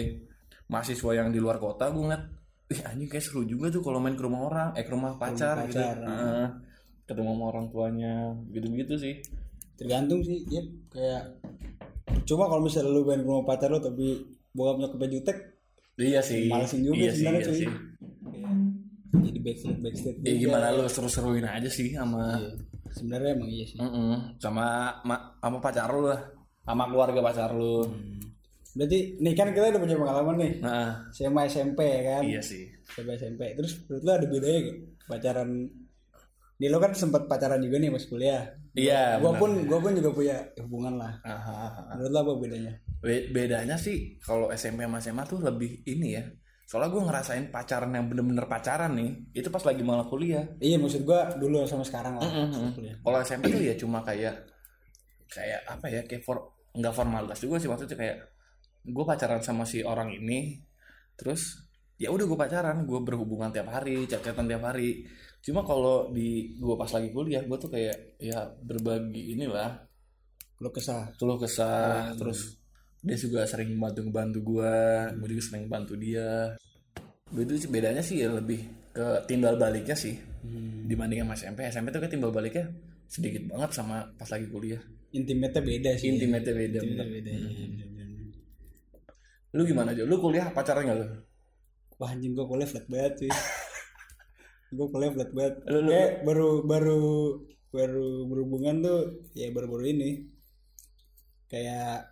mahasiswa 0.71 1.11
yang 1.11 1.27
di 1.29 1.43
luar 1.43 1.59
kota, 1.59 1.91
gua 1.91 2.07
ngeliat, 2.07 2.23
ih 2.71 2.79
anjing 2.87 3.11
kayak 3.11 3.19
seru 3.27 3.43
juga 3.43 3.67
tuh 3.67 3.83
kalau 3.83 3.99
main 3.99 4.15
ke 4.15 4.23
rumah 4.23 4.47
orang, 4.47 4.69
eh 4.79 4.87
ke 4.87 4.91
rumah 4.95 5.19
pacar, 5.19 5.67
gitu. 5.67 5.75
pacar, 5.75 5.95
Heeh. 5.99 6.47
ketemu 7.03 7.35
sama 7.35 7.43
orang 7.51 7.65
tuanya, 7.67 8.13
gitu-gitu 8.55 8.95
sih. 8.95 9.15
tergantung 9.75 10.21
sih 10.23 10.39
ya 10.47 10.63
kayak 10.87 11.23
cuma 12.21 12.45
kalau 12.45 12.61
misalnya 12.61 12.89
lu 12.89 13.01
ke 13.01 13.15
rumah 13.17 13.43
pacar 13.43 13.67
lu 13.67 13.77
tapi 13.77 14.23
bokap 14.51 14.75
nyokapnya 14.79 15.09
jutek 15.11 15.37
Iya 15.93 16.17
sih. 16.19 16.47
Malesin 16.47 16.81
juga 16.81 16.97
iya 16.97 17.09
sih, 17.09 17.19
sebenarnya, 17.19 17.39
iya 17.39 17.45
cuy. 17.45 17.57
sih. 17.57 17.69
jadi 19.13 19.39
backstreet 19.39 19.77
backstreet 19.79 20.15
Ya 20.19 20.33
gimana 20.39 20.67
lu 20.71 20.83
seru-seruin 20.85 21.43
aja 21.43 21.67
sih 21.67 21.91
sama 21.91 22.33
Iya. 22.33 22.49
sebenarnya 22.91 23.29
emang 23.33 23.49
iya 23.49 23.65
sih 23.65 23.77
Mm-mm. 23.77 24.35
sama 24.37 24.65
ma- 25.01 25.35
sama 25.37 25.57
pacar 25.59 25.87
lu 25.89 26.05
lah, 26.05 26.21
sama 26.61 26.83
keluarga 26.85 27.19
pacar 27.21 27.51
lu. 27.51 27.85
berarti 28.71 28.99
nih 29.17 29.33
kan 29.33 29.51
kita 29.51 29.67
udah 29.69 29.81
punya 29.81 29.97
pengalaman 29.97 30.35
nih 30.37 30.51
Nah, 30.59 31.03
SMA 31.09 31.41
SMP 31.45 31.79
ya 31.81 32.01
kan 32.09 32.23
iya 32.23 32.39
sih. 32.41 32.71
SMA 32.85 33.13
SMP 33.13 33.41
terus 33.53 33.83
menurut 33.83 34.01
lu 34.01 34.11
ada 34.13 34.25
bedanya 34.25 34.59
gak 34.61 34.77
pacaran 35.07 35.49
Nih 36.55 36.69
lo 36.69 36.77
kan 36.77 36.93
sempat 36.93 37.25
pacaran 37.25 37.59
juga 37.59 37.75
nih 37.75 37.89
pas 37.89 38.05
kuliah 38.05 38.43
Iya. 38.71 39.19
gua 39.19 39.35
benar. 39.35 39.41
pun 39.41 39.51
gua 39.67 39.79
pun 39.79 39.91
juga 39.91 40.09
punya 40.11 40.35
hubungan 40.63 40.93
lah 40.95 41.13
Aha, 41.21 41.53
aha. 41.67 41.81
menurut 41.95 42.11
lo 42.11 42.19
apa 42.19 42.31
bedanya 42.39 42.73
Be- 43.01 43.27
bedanya 43.29 43.75
sih 43.75 44.15
kalau 44.17 44.47
SMP 44.49 44.87
sama 44.87 44.97
SMA 44.97 45.23
tuh 45.25 45.43
lebih 45.43 45.83
ini 45.83 46.15
ya 46.15 46.23
soalnya 46.63 46.87
gue 46.87 47.03
ngerasain 47.03 47.51
pacaran 47.51 47.91
yang 47.91 48.07
bener-bener 48.07 48.47
pacaran 48.47 48.95
nih 48.95 49.11
itu 49.35 49.51
pas 49.51 49.59
lagi 49.59 49.83
malah 49.83 50.07
kuliah 50.07 50.47
iya 50.57 50.79
maksud 50.79 51.03
gua 51.03 51.27
dulu 51.35 51.67
sama 51.67 51.83
sekarang 51.83 52.15
lah 52.15 52.23
Kuliah. 52.71 52.95
kalau 53.03 53.19
SMP 53.19 53.51
tuh 53.51 53.59
ya 53.59 53.75
cuma 53.75 53.99
kayak 53.99 54.39
kayak 55.27 55.67
apa 55.67 55.85
ya 55.91 56.01
kayak 56.07 56.23
for 56.23 56.39
nggak 56.71 56.95
formalitas 56.95 57.43
juga 57.43 57.59
sih 57.59 57.67
maksudnya 57.67 57.99
kayak 57.99 58.17
gue 58.81 59.03
pacaran 59.03 59.43
sama 59.43 59.67
si 59.67 59.83
orang 59.83 60.15
ini 60.15 60.63
terus 61.13 61.67
ya 61.99 62.07
udah 62.07 62.23
gue 62.23 62.39
pacaran 62.39 62.87
gue 62.87 62.99
berhubungan 63.03 63.51
tiap 63.51 63.67
hari 63.67 64.07
chat-chatan 64.07 64.47
tiap 64.47 64.63
hari 64.63 65.03
cuma 65.41 65.65
kalau 65.65 66.13
di 66.13 66.53
gue 66.61 66.75
pas 66.77 66.89
lagi 66.93 67.09
kuliah 67.09 67.41
gue 67.41 67.57
tuh 67.57 67.69
kayak 67.73 68.21
ya 68.21 68.45
berbagi 68.61 69.33
inilah. 69.33 69.81
Lo 70.61 70.69
kesah. 70.69 71.17
Keluh 71.17 71.41
kesah 71.41 72.13
terus 72.13 72.61
dia 73.01 73.17
juga 73.17 73.49
sering 73.49 73.73
bantu 73.81 74.05
bantu 74.13 74.39
gue 74.45 74.73
gue 75.17 75.27
juga 75.33 75.43
sering 75.43 75.65
bantu 75.65 75.97
dia. 75.97 76.53
Itu 77.33 77.57
bedanya 77.73 78.05
sih 78.05 78.21
ya 78.21 78.29
lebih 78.29 78.61
ke 78.93 79.25
timbal 79.25 79.57
baliknya 79.57 79.97
sih 79.97 80.19
dibanding 80.85 81.23
sama 81.23 81.33
SMP 81.37 81.59
SMP 81.69 81.87
tuh 81.95 81.99
kayak 82.03 82.13
timbal 82.13 82.33
baliknya 82.33 82.67
sedikit 83.09 83.49
banget 83.49 83.71
sama 83.73 84.05
pas 84.13 84.29
lagi 84.29 84.45
kuliah. 84.51 84.81
Intimate 85.11 85.59
beda 85.59 85.91
sih. 85.99 86.07
Intimate 86.07 86.51
beda 86.53 86.79
Intimate 86.79 87.11
beda. 87.11 87.29
Iya, 87.31 87.49
iya, 87.51 87.65
iya. 87.67 88.25
lu 89.51 89.67
gimana 89.67 89.91
aja 89.91 90.07
lu 90.07 90.15
kuliah 90.15 90.47
pacaran 90.55 90.87
gak 90.87 90.97
lu 91.03 91.07
wah 91.99 92.09
anjing 92.15 92.31
gua 92.31 92.47
kuliah 92.47 92.63
flat 92.63 92.87
banget 92.87 93.27
sih 93.27 93.31
gua 94.71 94.87
kuliah 94.87 95.11
flat 95.11 95.29
banget. 95.35 95.55
Lu- 95.67 95.83
lu- 95.83 95.91
kayak 95.91 96.11
baru 96.23 96.49
baru 96.63 97.01
baru 97.71 98.09
berhubungan 98.27 98.75
tuh 98.83 98.99
ya 99.35 99.51
baru-baru 99.51 99.85
ini. 99.91 100.09
Kayak 101.51 102.07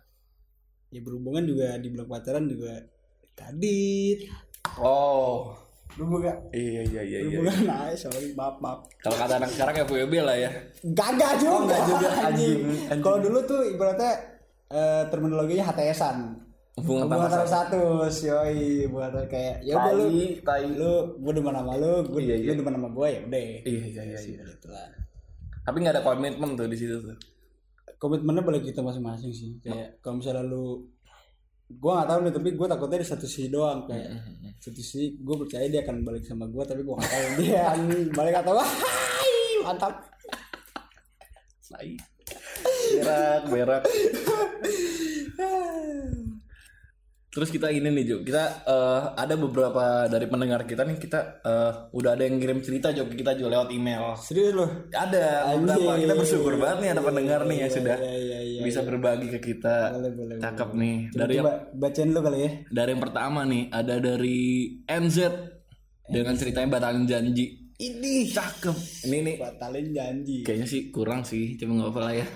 ya 0.90 1.00
berhubungan 1.00 1.44
juga 1.48 1.80
dibilang 1.80 2.08
pacaran 2.08 2.44
juga 2.46 2.76
kadit. 3.36 4.28
Oh. 4.76 5.56
Berhubungan 5.96 6.36
iya 6.54 6.86
iya 6.86 7.02
iya 7.02 7.18
iya. 7.24 7.38
Berhubungan 7.40 7.58
nah 7.66 7.90
sorry 7.96 8.30
maaf 8.36 8.60
maaf. 8.60 8.84
Kalau 9.00 9.16
kata 9.16 9.40
anak 9.40 9.50
sekarang 9.56 9.74
ya 9.80 9.84
FWB 9.88 10.14
lah 10.22 10.36
ya. 10.36 10.50
Gagak 10.84 11.32
juga. 11.40 11.76
Oh, 11.76 11.84
juga, 11.88 12.08
anjing. 12.28 12.58
Kalau 13.00 13.18
dulu 13.18 13.38
tuh 13.48 13.60
ibaratnya 13.64 14.12
eh, 14.70 15.02
terminologinya 15.10 15.64
HTS-an. 15.72 16.49
Hubungan 16.78 17.10
tanpa 17.10 17.26
tanpa 17.26 17.46
status, 17.46 18.14
yoi, 18.24 18.86
buat 18.86 19.10
kayak 19.26 19.66
ya 19.66 19.74
udah 19.74 19.92
lu, 19.98 20.06
tai 20.46 20.64
lu 20.70 20.92
gue 21.18 21.32
demen 21.34 21.54
sama 21.54 21.74
lu, 21.76 21.92
gue 22.06 22.20
Iya, 22.22 22.34
iya. 22.38 22.48
lu 22.54 22.62
demen 22.62 22.74
sama 22.78 22.88
gue 22.94 23.06
ya 23.10 23.20
udah. 23.26 23.40
iya 23.42 23.60
iya 23.66 24.02
iya 24.06 24.18
iya. 24.22 24.42
Gitu 24.46 24.68
lah. 24.70 24.86
tapi 25.66 25.76
nggak 25.82 25.94
ada 25.98 26.02
komitmen 26.06 26.50
tuh 26.56 26.66
di 26.70 26.76
situ 26.78 26.96
tuh. 27.02 27.16
Komitmennya 28.00 28.40
balik 28.40 28.64
kita 28.64 28.80
masing-masing 28.80 29.28
sih. 29.34 29.50
Kayak 29.60 30.00
kalau 30.00 30.22
misalnya 30.22 30.46
lu 30.46 30.88
gue 31.70 31.92
gak 31.94 32.08
tahu 32.10 32.18
nih 32.26 32.32
tapi 32.34 32.48
gue 32.58 32.66
takutnya 32.66 32.98
di 32.98 33.06
satu 33.06 33.26
sisi 33.30 33.46
doang 33.46 33.86
kayak 33.86 34.10
satu 34.58 34.74
sisi 34.82 35.14
gue 35.22 35.36
percaya 35.38 35.70
dia 35.70 35.86
akan 35.86 36.02
balik 36.02 36.26
sama 36.26 36.50
gue 36.50 36.64
tapi 36.66 36.82
gue 36.82 36.94
gak 36.98 37.06
tahu 37.06 37.26
dia 37.46 37.70
balik 38.10 38.42
atau 38.42 38.58
Hai, 38.58 39.34
mantap. 39.62 39.94
Tai. 41.70 41.90
Berak 42.90 43.42
berak 43.46 43.82
Terus 47.30 47.46
kita 47.46 47.70
ini 47.70 47.86
nih 47.88 48.04
Jo, 48.04 48.16
kita 48.20 48.42
eh, 48.60 49.02
ada 49.14 49.34
beberapa 49.34 49.82
dari 50.04 50.26
pendengar 50.26 50.66
kita 50.66 50.82
nih 50.82 50.98
kita 50.98 51.20
eh, 51.40 51.72
udah 51.88 52.10
ada 52.12 52.26
yang 52.26 52.36
ngirim 52.36 52.58
cerita 52.58 52.90
Jo 52.90 53.06
ke 53.06 53.14
kita 53.14 53.38
Jo 53.38 53.46
lewat 53.46 53.70
email. 53.70 54.18
serius 54.18 54.50
loh 54.50 54.66
Ada 54.90 55.54
beberapa 55.56 55.94
kita 55.96 56.14
bersyukur 56.16 56.58
banget 56.58 56.78
nih 56.80 56.90
ada 56.90 57.00
pendengar 57.00 57.40
nih 57.46 57.58
yang 57.60 57.70
sudah 57.70 57.96
iya, 57.96 58.14
iya, 58.18 58.38
iya, 58.42 58.60
bisa 58.60 58.82
berbagi 58.82 59.30
ke 59.30 59.38
kita. 59.38 59.94
boleh 59.94 60.10
boleh 60.10 60.36
Cakep 60.36 60.70
nih. 60.74 60.96
Dari 61.08 61.32
yang, 61.32 61.46
Coba 61.46 61.54
bacain 61.72 62.08
lu 62.10 62.20
kali 62.20 62.38
ya. 62.40 62.50
dari 62.66 62.88
yang 62.90 63.00
pertama 63.00 63.40
nih 63.44 63.62
ada 63.70 63.94
dari 63.96 64.38
NZ 64.84 65.18
dengan 66.04 66.34
ceritanya 66.34 66.68
batalin 66.68 67.06
janji. 67.06 67.46
Ini 67.78 68.26
cakep. 68.28 69.06
Ini 69.06 69.16
nih 69.22 69.36
Batalin 69.38 69.86
janji. 69.88 70.36
kayaknya 70.42 70.66
sih 70.66 70.90
kurang 70.90 71.22
sih, 71.22 71.54
cuma 71.56 71.78
nggak 71.78 71.88
apa-apa 71.88 72.00
lah 72.02 72.14
ya. 72.18 72.26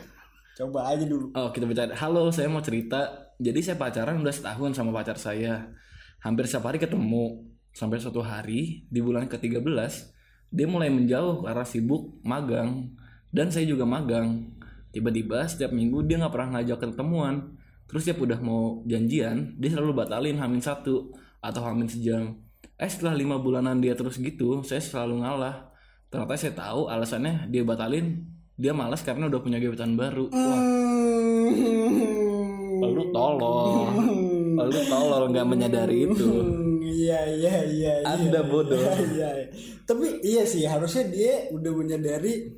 Coba 0.54 0.80
aja 0.88 1.02
dulu. 1.02 1.34
Oh 1.34 1.50
kita 1.50 1.66
bicara 1.66 1.92
Halo 1.92 2.30
saya 2.30 2.46
mau 2.46 2.62
cerita 2.62 3.23
Jadi 3.38 3.60
saya 3.66 3.74
pacaran 3.74 4.22
udah 4.22 4.30
setahun 4.30 4.78
sama 4.78 4.94
pacar 4.94 5.18
saya. 5.18 5.74
Hampir 6.22 6.46
setiap 6.46 6.70
hari 6.70 6.78
ketemu. 6.78 7.50
Sampai 7.74 7.98
suatu 7.98 8.22
hari 8.22 8.86
Di 8.86 9.02
bulan 9.02 9.26
ke-13 9.26 9.66
Dia 10.54 10.66
mulai 10.70 10.86
menjauh 10.94 11.42
karena 11.42 11.66
sibuk 11.66 12.22
magang. 12.22 12.94
Dan 13.34 13.50
saya 13.50 13.66
juga 13.66 13.82
magang. 13.82 14.54
Tiba-tiba 14.94 15.42
setiap 15.50 15.74
minggu 15.74 16.06
dia 16.06 16.22
nggak 16.22 16.30
pernah 16.30 16.58
ngajak 16.58 16.78
ketemuan. 16.86 17.58
Terus 17.90 18.06
dia 18.06 18.14
udah 18.14 18.38
mau 18.38 18.86
janjian 18.86 19.58
Dia 19.58 19.74
selalu 19.74 19.92
batalin 20.06 20.38
hamin 20.38 20.62
satu 20.62 21.10
Atau 21.42 21.66
hamin 21.66 21.90
sejam. 21.90 22.38
Eh 22.78 22.86
setelah 22.86 23.18
lima 23.18 23.42
bulanan 23.42 23.82
dia 23.82 23.98
terus 23.98 24.22
gitu 24.22 24.62
Saya 24.62 24.78
selalu 24.78 25.26
ngalah. 25.26 25.74
Ternyata 26.14 26.38
saya 26.38 26.54
tahu 26.54 26.86
alasannya 26.86 27.50
dia 27.50 27.66
batalin 27.66 28.22
Dia 28.54 28.70
malas 28.70 29.02
karena 29.02 29.26
udah 29.26 29.42
punya 29.42 29.58
gebetan 29.58 29.98
baru. 29.98 30.30
Wah 30.30 30.94
lu 32.94 33.04
tolol 33.10 33.88
lu 34.68 34.80
tolol 34.88 35.24
nggak 35.30 35.46
menyadari 35.46 36.08
itu 36.08 36.28
Iya 36.84 37.20
iya 37.26 37.54
iya. 37.68 37.92
iya. 38.00 38.06
anda 38.06 38.40
bodoh 38.46 38.78
Iya, 38.78 38.96
iya. 39.12 39.30
Tapi 39.84 40.24
iya 40.24 40.42
sih 40.48 40.64
harusnya 40.64 41.04
dia 41.10 41.52
udah 41.52 41.72
menyadari 41.74 42.54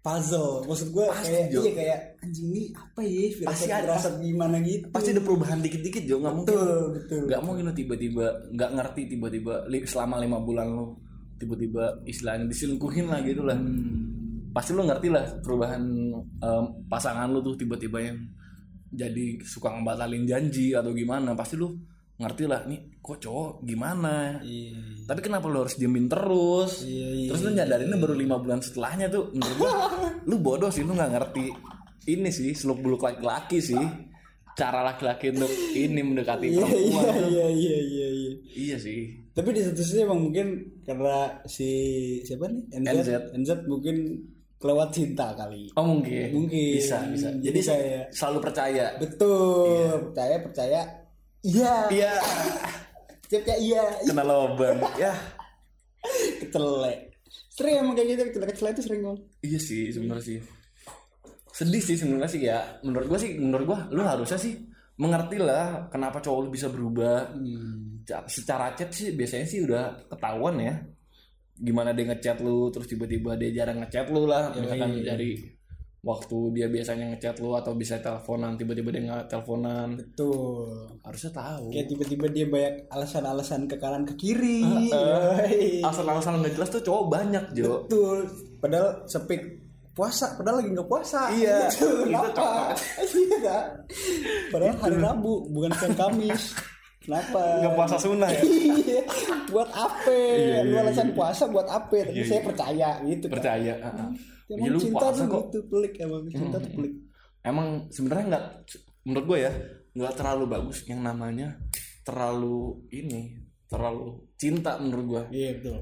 puzzle. 0.00 0.64
Maksud 0.64 0.88
gue 0.96 1.04
kayak 1.10 1.44
Jo. 1.52 1.60
iya 1.60 1.72
kayak 1.76 1.98
anjing 2.24 2.46
ini 2.54 2.62
apa 2.72 3.00
ya? 3.04 3.24
Pasti 3.44 3.68
ada. 3.68 3.96
gimana 4.20 4.56
gitu. 4.64 4.86
pasti 4.94 5.08
ada 5.12 5.22
perubahan 5.24 5.58
dikit-dikit 5.60 6.02
Jo 6.08 6.16
nggak 6.22 6.34
mungkin 6.34 6.56
betul 6.96 7.20
nggak 7.28 7.42
mungkin 7.44 7.62
lu 7.68 7.74
tiba-tiba 7.74 8.26
nggak 8.54 8.70
ngerti 8.78 9.02
tiba-tiba 9.16 9.54
selama 9.84 10.22
lima 10.22 10.38
bulan 10.40 10.66
lu 10.72 10.86
tiba-tiba 11.40 12.00
istilahnya 12.04 12.44
diselingkuhin 12.48 13.08
lah 13.08 13.20
gitu 13.24 13.42
lah 13.44 13.56
pasti 14.52 14.76
lu 14.76 14.84
ngerti 14.84 15.08
lah 15.08 15.24
perubahan 15.40 15.82
em, 16.20 16.64
pasangan 16.88 17.28
lu 17.32 17.40
tuh 17.40 17.56
tiba-tiba 17.56 17.98
yang 18.00 18.18
jadi 18.90 19.24
suka 19.40 19.70
ngebatalin 19.70 20.24
janji 20.24 20.72
atau 20.72 20.90
gimana 20.90 21.32
pasti 21.32 21.54
lu 21.54 21.78
ngerti 22.16 22.44
lah 22.44 22.66
nih 22.66 23.00
kok 23.00 23.16
cowok 23.18 23.64
gimana 23.64 24.36
Iya. 24.40 25.06
tapi 25.06 25.20
kenapa 25.20 25.46
lu 25.46 25.64
harus 25.64 25.74
diemin 25.74 26.04
terus 26.04 26.84
Iya, 26.84 27.08
iya, 27.16 27.28
terus 27.28 27.40
lu 27.42 27.50
nyadarinnya 27.50 27.96
baru 27.96 28.14
lima 28.14 28.36
bulan 28.36 28.60
setelahnya 28.60 29.08
tuh 29.08 29.32
menurut 29.32 29.56
gua 29.56 29.70
lu 30.28 30.36
bodoh 30.36 30.68
sih 30.68 30.82
lu 30.82 30.92
nggak 30.92 31.12
ngerti 31.12 31.46
ini 32.06 32.28
sih 32.28 32.52
seluk 32.52 32.80
beluk 32.80 33.00
laki-laki 33.00 33.58
sih 33.58 33.80
cara 34.52 34.84
laki-laki 34.84 35.30
untuk 35.30 35.48
ini 35.72 36.00
mendekati 36.02 36.46
Iya 36.50 36.60
perempuan 36.60 37.04
iya 37.08 37.24
iya 37.24 37.46
iya 37.48 37.78
iya. 37.80 38.08
iya. 38.10 38.32
iya 38.50 38.76
sih 38.76 39.16
Tapi 39.30 39.54
di 39.54 39.62
satu 39.62 39.80
sisi 39.80 40.02
emang 40.02 40.20
mungkin 40.20 40.46
karena 40.82 41.16
si 41.46 41.70
siapa 42.20 42.50
nih 42.50 42.66
NZ 42.76 42.88
NZ. 42.98 43.10
NZ 43.32 43.50
mungkin 43.64 43.96
kelewat 44.60 44.92
cinta 44.92 45.32
kali. 45.32 45.72
oh 45.72 45.82
mungkin 45.82 46.28
Mungkin. 46.36 46.76
bisa 46.76 47.00
bisa 47.08 47.32
Jadi 47.32 47.40
jadi 47.42 47.60
saya 47.62 47.88
selalu 48.10 48.38
percaya 48.42 48.86
Betul. 48.94 50.04
Percaya 50.06 50.36
percaya. 50.38 50.80
Iya. 51.40 51.74
iya 51.88 52.12
Percaya 53.22 53.56
iya. 53.56 53.84
kena 54.02 54.20
lobang 54.20 54.76
ya 54.94 55.16
Kecelek. 56.38 56.98
Sering 57.50 57.74
emang 57.78 57.94
kayak 57.94 58.08
gitu 58.10 58.22
kecelek 58.26 58.48
kecelek 58.50 58.72
itu 58.74 58.82
sering 58.82 59.00
ngomong. 59.02 59.20
iya 59.40 59.58
sih 59.58 59.88
sebenarnya 59.88 60.24
sih 60.26 60.38
sedih 61.50 61.82
sih 61.82 61.96
sebenarnya 61.96 62.30
sih 62.30 62.40
ya 62.42 62.58
menurut 62.80 63.06
gua 63.06 63.18
sih 63.18 63.36
menurut 63.36 63.64
gua 63.66 63.78
lu 63.88 64.00
harusnya 64.00 64.36
sih 64.36 64.54
mengerti 64.96 65.36
lah 65.36 65.88
kenapa 65.88 66.18
cowok 66.18 66.40
lu 66.40 66.48
bisa 66.48 66.68
berubah 66.68 67.32
Ca- 68.02 68.24
secara 68.26 68.72
chat 68.72 68.88
sih 68.90 69.12
biasanya 69.12 69.44
sih 69.44 69.60
udah 69.60 70.08
ketahuan 70.08 70.56
ya 70.56 70.74
gimana 71.60 71.92
dia 71.92 72.08
ngechat 72.08 72.40
lu 72.40 72.72
terus 72.72 72.88
tiba-tiba 72.88 73.36
dia 73.36 73.62
jarang 73.62 73.84
ngechat 73.84 74.08
lu 74.08 74.24
lah 74.24 74.48
misalkan 74.56 75.04
dari 75.04 75.60
waktu 76.00 76.38
dia 76.56 76.66
biasanya 76.72 77.12
ngechat 77.12 77.36
lu 77.44 77.52
atau 77.52 77.76
bisa 77.76 78.00
teleponan 78.00 78.56
tiba-tiba 78.56 78.88
dia 78.88 79.02
nggak 79.04 79.24
teleponan 79.28 80.00
Betul. 80.00 80.96
harusnya 81.04 81.32
tahu 81.36 81.68
Kayak 81.68 81.86
tiba-tiba 81.92 82.26
dia 82.32 82.46
banyak 82.48 82.74
alasan-alasan 82.88 83.68
ke 83.68 83.76
kanan 83.76 84.08
ke 84.08 84.14
kiri. 84.16 84.64
Yoi. 84.88 85.84
alasan-alasan 85.84 86.40
nggak 86.40 86.56
jelas 86.56 86.70
tuh 86.72 86.80
cowok 86.80 87.04
banyak 87.12 87.44
Jo 87.52 87.84
Betul. 87.84 88.18
Padahal 88.64 89.04
sepik 89.04 89.60
puasa, 89.92 90.32
padahal 90.40 90.64
lagi 90.64 90.70
nggak 90.72 90.88
puasa. 90.88 91.20
Iya. 91.28 91.68
Gitu. 91.68 91.84
Itu 91.84 91.88
Kenapa? 92.08 92.72
Iya. 93.20 93.58
Padahal 94.48 94.76
hari 94.80 94.96
Rabu, 95.00 95.34
bukan 95.52 95.72
siang 95.76 95.96
Kamis. 95.96 96.56
Kenapa? 97.00 97.40
nggak 97.58 97.72
puasa 97.74 97.96
sunnah 97.96 98.28
ya 98.28 98.42
Iya. 98.44 99.02
buat 99.48 99.70
apa? 99.70 100.12
Iya, 100.12 100.58
Lu 100.62 100.70
iya, 100.70 100.80
alasan 100.84 101.08
puasa 101.10 101.44
buat 101.46 101.64
apa? 101.64 101.88
Tapi 101.90 102.12
Iya, 102.12 102.24
saya 102.24 102.36
iya. 102.36 102.46
percaya 102.46 102.88
gitu. 103.02 103.24
kan. 103.24 103.32
percaya 103.34 103.72
heeh. 103.74 104.08
Emang 104.46 104.60
Iya, 104.60 104.68
lu 104.68 104.78
cinta 104.78 104.94
puasa 105.00 105.16
tuh 105.16 105.26
kok. 105.26 105.42
gitu 105.42 105.58
pelik 105.66 105.94
emang 105.98 106.22
cinta 106.28 106.56
tuh 106.56 106.70
pelik. 106.72 106.92
emang 107.40 107.68
sebenarnya 107.88 108.24
nggak 108.28 108.44
menurut 109.02 109.24
gue 109.26 109.38
ya 109.40 109.52
nggak 109.90 110.12
terlalu 110.14 110.44
bagus 110.46 110.78
yang 110.84 111.00
namanya 111.00 111.48
terlalu 112.02 112.58
ini 112.90 113.32
terlalu 113.64 114.06
cinta 114.34 114.76
menurut 114.76 115.06
gue 115.06 115.22
Iya 115.32 115.50
betul. 115.56 115.78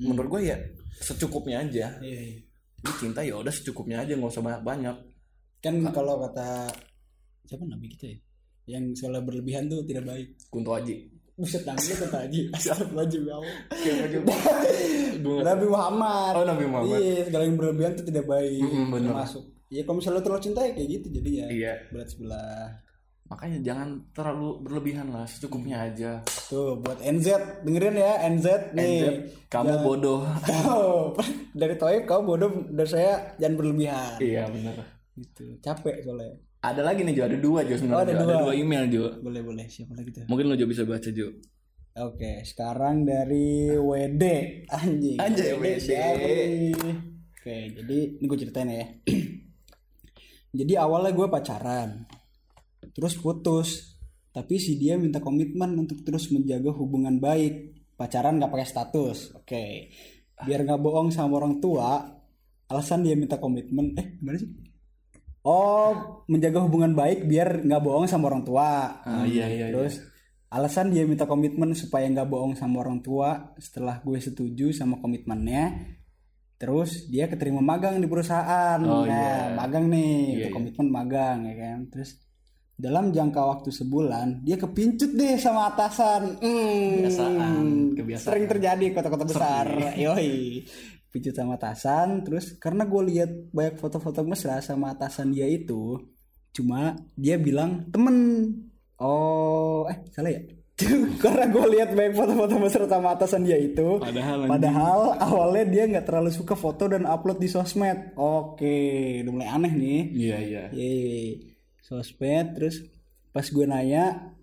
menurut 0.00 0.28
gue 0.30 0.42
ya 0.44 0.56
secukupnya 0.98 1.62
aja 1.62 1.86
Iya. 1.98 2.18
iya. 2.24 2.38
lu 2.78 2.90
cinta 2.94 3.20
ya 3.20 3.34
udah 3.34 3.50
secukupnya 3.50 4.00
aja 4.00 4.12
nggak 4.12 4.26
usah 4.28 4.42
banyak 4.42 4.62
banyak 4.62 4.96
Kan 5.58 5.74
kalau 5.88 6.18
kata 6.20 6.70
siapa 7.44 7.62
nabi 7.64 7.88
kita 7.88 8.06
ya? 8.08 8.18
Yang 8.68 8.92
soalnya 8.92 9.24
berlebihan 9.24 9.66
tuh 9.66 9.80
tidak 9.82 10.04
baik. 10.04 10.36
Kunto 10.46 10.70
Aji. 10.70 11.08
Buset 11.34 11.62
namanya 11.62 11.94
kata 11.98 12.16
Haji 12.20 12.40
astagfirullahaladzim 12.54 13.22
ya 13.24 13.34
Allah. 13.34 13.54
Nabi 15.48 15.66
Muhammad. 15.66 16.32
Oh, 16.34 16.44
Nabi 16.44 16.64
Muhammad. 16.66 16.98
iya 16.98 17.22
segala 17.24 17.42
yang 17.44 17.56
berlebihan 17.56 17.92
tuh 17.94 18.04
tidak 18.04 18.24
baik. 18.24 18.60
Mm-mm, 18.60 18.86
bener. 18.90 19.12
masuk 19.14 19.44
ya 19.68 19.84
kalau 19.84 20.00
misalnya 20.00 20.24
terlalu 20.24 20.42
cinta 20.42 20.60
ya 20.64 20.72
kayak 20.72 20.88
gitu 20.90 21.06
jadinya 21.12 21.44
Iya. 21.46 21.72
berat 21.88 22.08
sebelah. 22.08 22.64
Makanya 23.28 23.58
jangan 23.60 23.88
terlalu 24.10 24.48
berlebihan 24.64 25.06
lah 25.08 25.28
secukupnya 25.28 25.84
aja. 25.84 26.24
Tuh 26.48 26.80
buat 26.80 26.96
NZ 26.98 27.60
dengerin 27.60 27.96
ya 27.96 28.12
NZ 28.26 28.46
nih. 28.72 28.96
NZ, 28.98 29.08
kamu 29.46 29.68
Jangan- 29.68 29.84
bodoh. 29.84 30.20
Oh, 30.72 31.12
dari 31.52 31.76
Toib 31.76 32.02
kamu 32.02 32.22
bodoh. 32.24 32.50
Dari 32.72 32.88
saya 32.88 33.36
jangan 33.36 33.54
berlebihan. 33.54 34.16
Iya 34.16 34.48
bener. 34.48 34.76
Gitu. 35.12 35.60
Capek 35.60 36.00
soalnya 36.00 36.40
ada 36.60 36.82
lagi 36.82 37.00
nih 37.02 37.14
Jo. 37.14 37.22
Ada 37.24 37.38
dua 37.38 37.60
Jo 37.62 37.74
Oh, 37.74 37.78
sebenarnya 37.78 38.02
ada 38.02 38.12
Jo. 38.12 38.18
ada 38.18 38.24
dua. 38.26 38.42
dua 38.44 38.54
email 38.54 38.84
Jo. 38.88 39.04
Boleh 39.20 39.42
boleh. 39.42 39.66
Siapa 39.66 39.92
lagi 39.94 40.10
tuh? 40.10 40.24
Mungkin 40.26 40.44
lo 40.46 40.54
Jo 40.54 40.66
bisa 40.66 40.82
baca 40.82 41.08
Jo. 41.08 41.28
Oke 41.98 42.46
sekarang 42.46 43.02
dari 43.02 43.74
WD 43.74 44.24
anjing. 44.70 45.18
Anjay, 45.18 45.50
WD. 45.52 45.90
nih? 45.90 46.98
oke 47.32 47.56
jadi 47.74 47.98
ini 48.14 48.24
gue 48.24 48.38
ceritain 48.38 48.68
ya. 48.68 48.86
Jadi 50.48 50.72
awalnya 50.74 51.12
gue 51.12 51.26
pacaran. 51.28 52.08
Terus 52.90 53.14
putus. 53.14 54.00
Tapi 54.32 54.56
si 54.56 54.78
dia 54.78 54.96
minta 54.96 55.20
komitmen 55.20 55.76
untuk 55.76 56.00
terus 56.00 56.32
menjaga 56.32 56.72
hubungan 56.72 57.20
baik. 57.20 57.76
Pacaran 57.94 58.40
nggak 58.40 58.48
pakai 58.48 58.64
status. 58.64 59.36
Oke. 59.36 59.92
Biar 60.40 60.64
nggak 60.64 60.80
bohong 60.80 61.10
sama 61.12 61.36
orang 61.36 61.60
tua 61.60 62.00
alasan 62.64 63.04
dia 63.04 63.12
minta 63.12 63.36
komitmen. 63.36 63.92
Eh 63.98 64.16
gimana 64.16 64.38
sih 64.38 64.48
oh 65.42 66.24
menjaga 66.26 66.64
hubungan 66.64 66.92
baik 66.92 67.24
biar 67.24 67.62
nggak 67.62 67.82
bohong 67.82 68.06
sama 68.06 68.30
orang 68.30 68.42
tua. 68.42 69.00
Ah, 69.02 69.24
iya, 69.24 69.46
iya, 69.46 69.66
terus 69.70 70.02
alasan 70.48 70.88
dia 70.88 71.04
minta 71.04 71.28
komitmen 71.28 71.76
supaya 71.76 72.08
nggak 72.08 72.28
bohong 72.28 72.56
sama 72.56 72.80
orang 72.80 73.04
tua 73.04 73.52
setelah 73.60 74.00
gue 74.00 74.18
setuju 74.18 74.72
sama 74.72 74.96
komitmennya. 74.98 75.96
Terus 76.58 77.06
dia 77.06 77.30
keterima 77.30 77.62
magang 77.62 78.02
di 78.02 78.08
perusahaan. 78.10 78.82
Oh, 78.82 79.06
nah 79.06 79.14
iya. 79.46 79.54
magang 79.54 79.86
nih 79.86 80.10
Iya, 80.10 80.32
untuk 80.34 80.50
iya. 80.50 80.56
komitmen 80.56 80.88
magang 80.90 81.38
ya 81.46 81.54
kan? 81.54 81.78
Terus 81.86 82.10
dalam 82.74 83.10
jangka 83.10 83.42
waktu 83.42 83.70
sebulan 83.70 84.42
dia 84.42 84.54
kepincut 84.54 85.10
deh 85.14 85.38
sama 85.38 85.70
atasan. 85.70 86.38
Hmm, 86.42 86.90
Kebiasaan, 86.98 87.56
kebiasaan. 87.94 88.26
sering 88.26 88.46
terjadi 88.50 88.84
di 88.84 88.94
kota-kota 88.94 89.22
besar. 89.22 89.66
Yoi 90.02 90.62
pincut 91.08 91.34
sama 91.34 91.56
atasan 91.56 92.20
terus 92.24 92.56
karena 92.60 92.84
gue 92.84 93.02
lihat 93.08 93.30
banyak 93.50 93.76
foto-foto 93.80 94.20
mesra 94.24 94.60
sama 94.60 94.92
atasan 94.92 95.32
dia 95.32 95.48
itu 95.48 95.96
cuma 96.52 96.96
dia 97.14 97.36
bilang 97.38 97.86
temen. 97.88 98.16
Oh 98.98 99.86
eh 99.86 99.98
salah 100.10 100.34
ya? 100.34 100.42
Karena 101.22 101.50
gue 101.50 101.64
lihat 101.74 101.90
banyak 101.90 102.14
foto-foto 102.14 102.54
mesra 102.58 102.86
sama 102.86 103.18
atasan 103.18 103.42
dia 103.42 103.58
itu 103.58 103.98
Padahal 103.98 104.46
padahal 104.46 105.00
awalnya 105.18 105.64
dia 105.66 105.82
nggak 105.90 106.06
terlalu 106.06 106.30
suka 106.30 106.54
foto 106.54 106.86
dan 106.86 107.02
upload 107.06 107.38
di 107.42 107.50
sosmed. 107.50 108.14
Oke 108.14 109.18
udah 109.22 109.32
mulai 109.34 109.48
aneh 109.50 109.72
nih. 109.74 110.00
Iya 110.14 110.36
iya. 110.38 110.64
Yeay. 110.70 111.26
sosmed 111.82 112.58
terus 112.58 112.84
pas 113.32 113.46
gue 113.46 113.66
nanya 113.66 114.34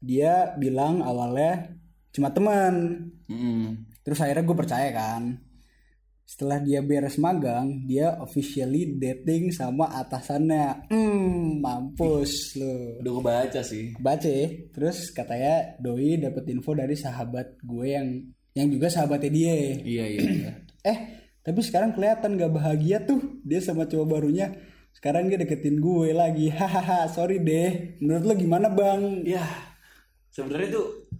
dia 0.00 0.56
bilang 0.56 1.04
awalnya 1.04 1.76
cuma 2.10 2.32
teman 2.32 3.06
Mm-mm. 3.28 3.86
terus 4.02 4.18
akhirnya 4.18 4.42
gue 4.42 4.56
percaya 4.56 4.88
kan 4.90 5.38
setelah 6.30 6.62
dia 6.62 6.78
beres 6.78 7.18
magang 7.18 7.90
dia 7.90 8.14
officially 8.22 8.94
dating 8.94 9.50
sama 9.50 9.90
atasannya. 9.98 10.86
Hmm 10.86 11.58
mampus 11.58 12.54
lu. 12.54 13.02
Udah 13.02 13.12
kebaca 13.18 13.60
sih. 13.66 13.98
Baca 13.98 14.30
ya. 14.30 14.46
terus 14.70 15.10
katanya 15.10 15.74
doi 15.82 16.22
dapet 16.22 16.46
info 16.54 16.70
dari 16.78 16.94
sahabat 16.94 17.58
gue 17.66 17.86
yang 17.90 18.06
yang 18.54 18.70
juga 18.70 18.86
sahabatnya 18.86 19.30
dia. 19.34 19.54
Iya 19.82 20.04
iya, 20.06 20.22
iya. 20.22 20.50
eh 20.86 20.98
tapi 21.42 21.66
sekarang 21.66 21.98
kelihatan 21.98 22.38
gak 22.38 22.54
bahagia 22.54 23.02
tuh 23.02 23.42
dia 23.42 23.58
sama 23.58 23.90
cowok 23.90 24.06
barunya. 24.06 24.54
Sekarang 24.94 25.26
dia 25.26 25.34
deketin 25.34 25.82
gue 25.82 26.14
lagi. 26.14 26.46
Hahaha 26.58 27.10
sorry 27.10 27.42
deh. 27.42 27.98
Menurut 27.98 28.22
lo 28.22 28.34
gimana 28.38 28.70
bang? 28.70 29.26
Ya 29.26 29.42
sebenarnya 30.30 30.78
tuh 30.78 31.10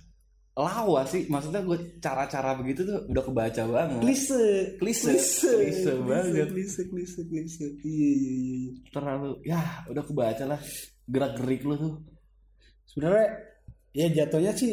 lawa 0.61 1.03
sih 1.09 1.25
maksudnya 1.33 1.65
gue 1.65 2.01
cara-cara 2.01 2.53
begitu 2.61 2.85
tuh 2.85 3.09
udah 3.09 3.23
kebaca 3.25 3.63
banget. 3.65 4.01
Klise. 4.05 4.45
Klise. 4.77 5.13
Klise. 5.17 5.93
Banget. 6.05 6.49
klise 6.53 6.83
klise 6.87 7.21
klise. 7.25 7.67
Iya 7.81 8.11
iya 8.13 8.33
iya 8.37 8.53
iya. 8.69 8.73
terlalu 8.93 9.31
ya 9.43 9.61
udah 9.89 10.05
kebaca 10.05 10.45
lah. 10.45 10.61
Gerak 11.09 11.33
gerik 11.41 11.63
lu 11.65 11.75
tuh. 11.75 11.95
Sebenarnya 12.87 13.27
ya 13.97 14.07
jatuhnya 14.13 14.53
sih 14.55 14.73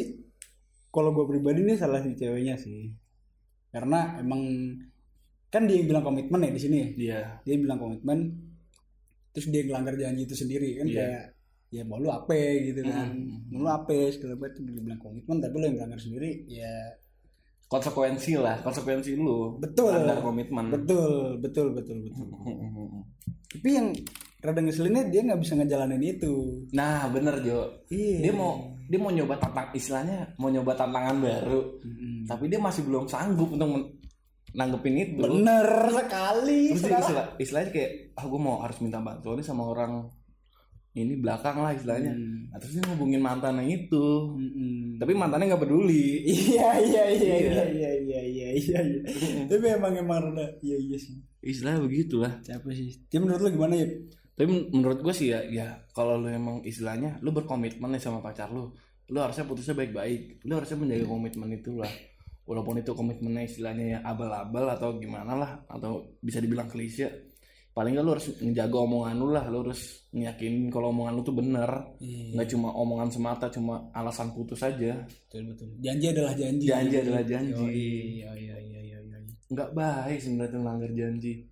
kalau 0.92 1.10
gue 1.16 1.24
pribadi 1.26 1.64
nih 1.64 1.76
salah 1.80 2.04
si 2.04 2.12
ceweknya 2.14 2.54
sih. 2.60 2.92
Karena 3.72 4.20
emang 4.20 4.44
kan 5.48 5.64
dia 5.64 5.80
yang 5.80 5.88
bilang 5.88 6.04
komitmen 6.04 6.44
ya 6.44 6.50
di 6.52 6.60
sini 6.60 6.78
iya. 7.00 7.40
Dia 7.40 7.56
bilang 7.56 7.80
komitmen 7.80 8.18
terus 9.32 9.48
dia 9.48 9.64
ngelanggar 9.64 9.96
janji 9.96 10.26
itu 10.28 10.34
sendiri 10.36 10.82
kan 10.82 10.86
Iya. 10.88 10.96
kayak 10.98 11.24
ya 11.68 11.84
mau 11.84 12.00
lu 12.00 12.08
apa 12.08 12.32
gitu 12.64 12.80
kan. 12.84 13.12
Mau 13.52 13.60
lu 13.64 13.68
apa 13.68 13.92
segala 14.08 14.34
macam 14.40 14.62
dia 14.64 14.80
bilang 14.80 15.00
komitmen 15.00 15.36
tapi 15.40 15.54
lu 15.60 15.64
yang 15.68 15.76
ngelanggar 15.76 16.00
sendiri 16.00 16.30
ya 16.48 16.72
konsekuensi 17.68 18.32
lah 18.40 18.56
konsekuensi 18.64 19.12
lu. 19.16 19.60
Betul. 19.60 19.92
melanggar 19.92 20.24
komitmen. 20.24 20.72
Betul 20.72 21.36
betul 21.44 21.76
betul 21.76 21.96
betul. 22.08 22.26
Tapi 23.48 23.68
yang 23.68 23.92
rada 24.38 24.60
ngeselinnya 24.62 25.12
dia 25.12 25.20
nggak 25.28 25.40
bisa 25.44 25.52
ngejalanin 25.60 26.02
itu. 26.02 26.64
Nah 26.72 27.10
bener 27.12 27.44
Jo. 27.44 27.84
Iya. 27.92 28.28
Dia 28.28 28.32
mau 28.32 28.72
dia 28.88 28.96
mau 28.96 29.12
nyoba 29.12 29.36
tantang 29.36 29.68
istilahnya 29.76 30.32
mau 30.40 30.48
nyoba 30.48 30.72
tantangan 30.72 31.20
baru 31.20 31.60
tapi 32.24 32.48
dia 32.48 32.56
masih 32.56 32.88
belum 32.88 33.04
sanggup 33.04 33.52
untuk 33.52 34.00
nanggepin 34.56 34.96
itu. 34.96 35.20
Bener 35.20 35.68
sekali 35.92 36.72
terus 36.72 36.88
dia 36.88 36.96
istilah, 36.96 37.26
istilahnya 37.36 37.68
kayak 37.68 38.16
ah 38.16 38.24
gue 38.24 38.40
mau 38.40 38.64
harus 38.64 38.80
minta 38.80 38.96
bantuan 38.96 39.36
nih 39.36 39.44
sama 39.44 39.68
orang 39.68 40.08
ini 41.00 41.14
belakang 41.16 41.58
lah 41.58 41.70
istilahnya. 41.70 42.10
Hmm. 42.10 42.48
nah, 42.48 42.58
terus 42.58 42.74
dia 42.74 42.84
ngubungin 42.84 43.20
mantannya 43.20 43.64
itu. 43.64 44.06
Mm-mm. 44.34 44.98
tapi 44.98 45.12
mantannya 45.12 45.46
nggak 45.48 45.62
peduli. 45.62 46.22
Iya 46.28 46.68
iya 46.80 47.02
iya 47.08 47.34
Iya. 47.38 47.62
iya 47.64 47.64
iya 47.70 47.90
iya 47.94 48.20
iya 48.22 48.48
iya 48.52 48.80
tapi 49.50 49.64
emang 49.68 49.94
emang 49.94 50.18
rada 50.26 50.46
iya 50.58 50.76
iya 50.76 50.96
sih. 50.96 51.14
Istilahnya 51.38 51.80
begitulah. 51.80 52.32
Siapa 52.40 52.66
sih. 52.70 52.98
Dia 53.06 53.18
menurut 53.18 53.40
lu 53.40 53.50
gimana 53.52 53.74
ya 53.74 53.86
tapi 54.32 54.46
men- 54.46 54.70
menurut 54.70 55.02
gue 55.02 55.10
sih 55.10 55.30
ya 55.30 55.42
ya 55.44 55.66
kalau 55.90 56.14
lu 56.14 56.30
emang 56.30 56.62
istilahnya 56.62 57.18
lu 57.20 57.30
berkomitmen 57.30 57.90
nih 57.90 57.98
sama 57.98 58.18
pacar 58.18 58.46
lu 58.48 58.70
lu 59.08 59.18
harusnya 59.18 59.44
putusnya 59.44 59.74
baik-baik. 59.74 60.42
Lu 60.44 60.54
harusnya 60.54 60.76
menjaga 60.76 61.04
komitmen 61.04 61.50
itu 61.52 61.74
lah. 61.74 61.90
Walaupun 62.44 62.80
itu 62.80 62.92
komitmennya 62.92 63.44
istilahnya 63.44 63.84
ya 63.86 63.98
abal-abal 64.02 64.72
atau 64.72 64.96
gimana 64.96 65.36
lah 65.36 65.50
atau 65.68 66.16
bisa 66.18 66.40
dibilang 66.40 66.64
klise 66.64 67.27
paling 67.78 67.94
nggak 67.94 68.02
lu 68.02 68.12
harus 68.18 68.26
menjaga 68.42 68.76
omongan 68.82 69.14
lu 69.14 69.30
lah 69.30 69.46
lu 69.46 69.62
harus 69.62 70.10
ngeyakinin 70.10 70.66
kalau 70.66 70.90
omongan 70.90 71.14
lu 71.14 71.22
tuh 71.22 71.36
bener. 71.38 71.70
Nggak 72.34 72.48
cuma 72.50 72.74
omongan 72.74 73.06
semata 73.14 73.46
cuma 73.54 73.86
alasan 73.94 74.34
putus 74.34 74.66
aja. 74.66 74.98
Betul 75.06 75.54
betul. 75.54 75.70
Janji 75.78 76.06
adalah 76.10 76.34
janji. 76.34 76.66
Janji 76.66 76.96
adalah 76.98 77.22
janji. 77.22 77.66
iya 77.70 78.34
iya 78.34 78.56
iya 78.58 78.80
iya 78.82 78.98
iya 79.06 79.18
nggak 79.48 79.70
baik 79.72 80.18
sebenarnya 80.18 80.58
melanggar 80.58 80.90
janji. 80.90 81.46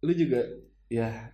Lu 0.00 0.12
juga 0.16 0.40
ya. 0.88 1.08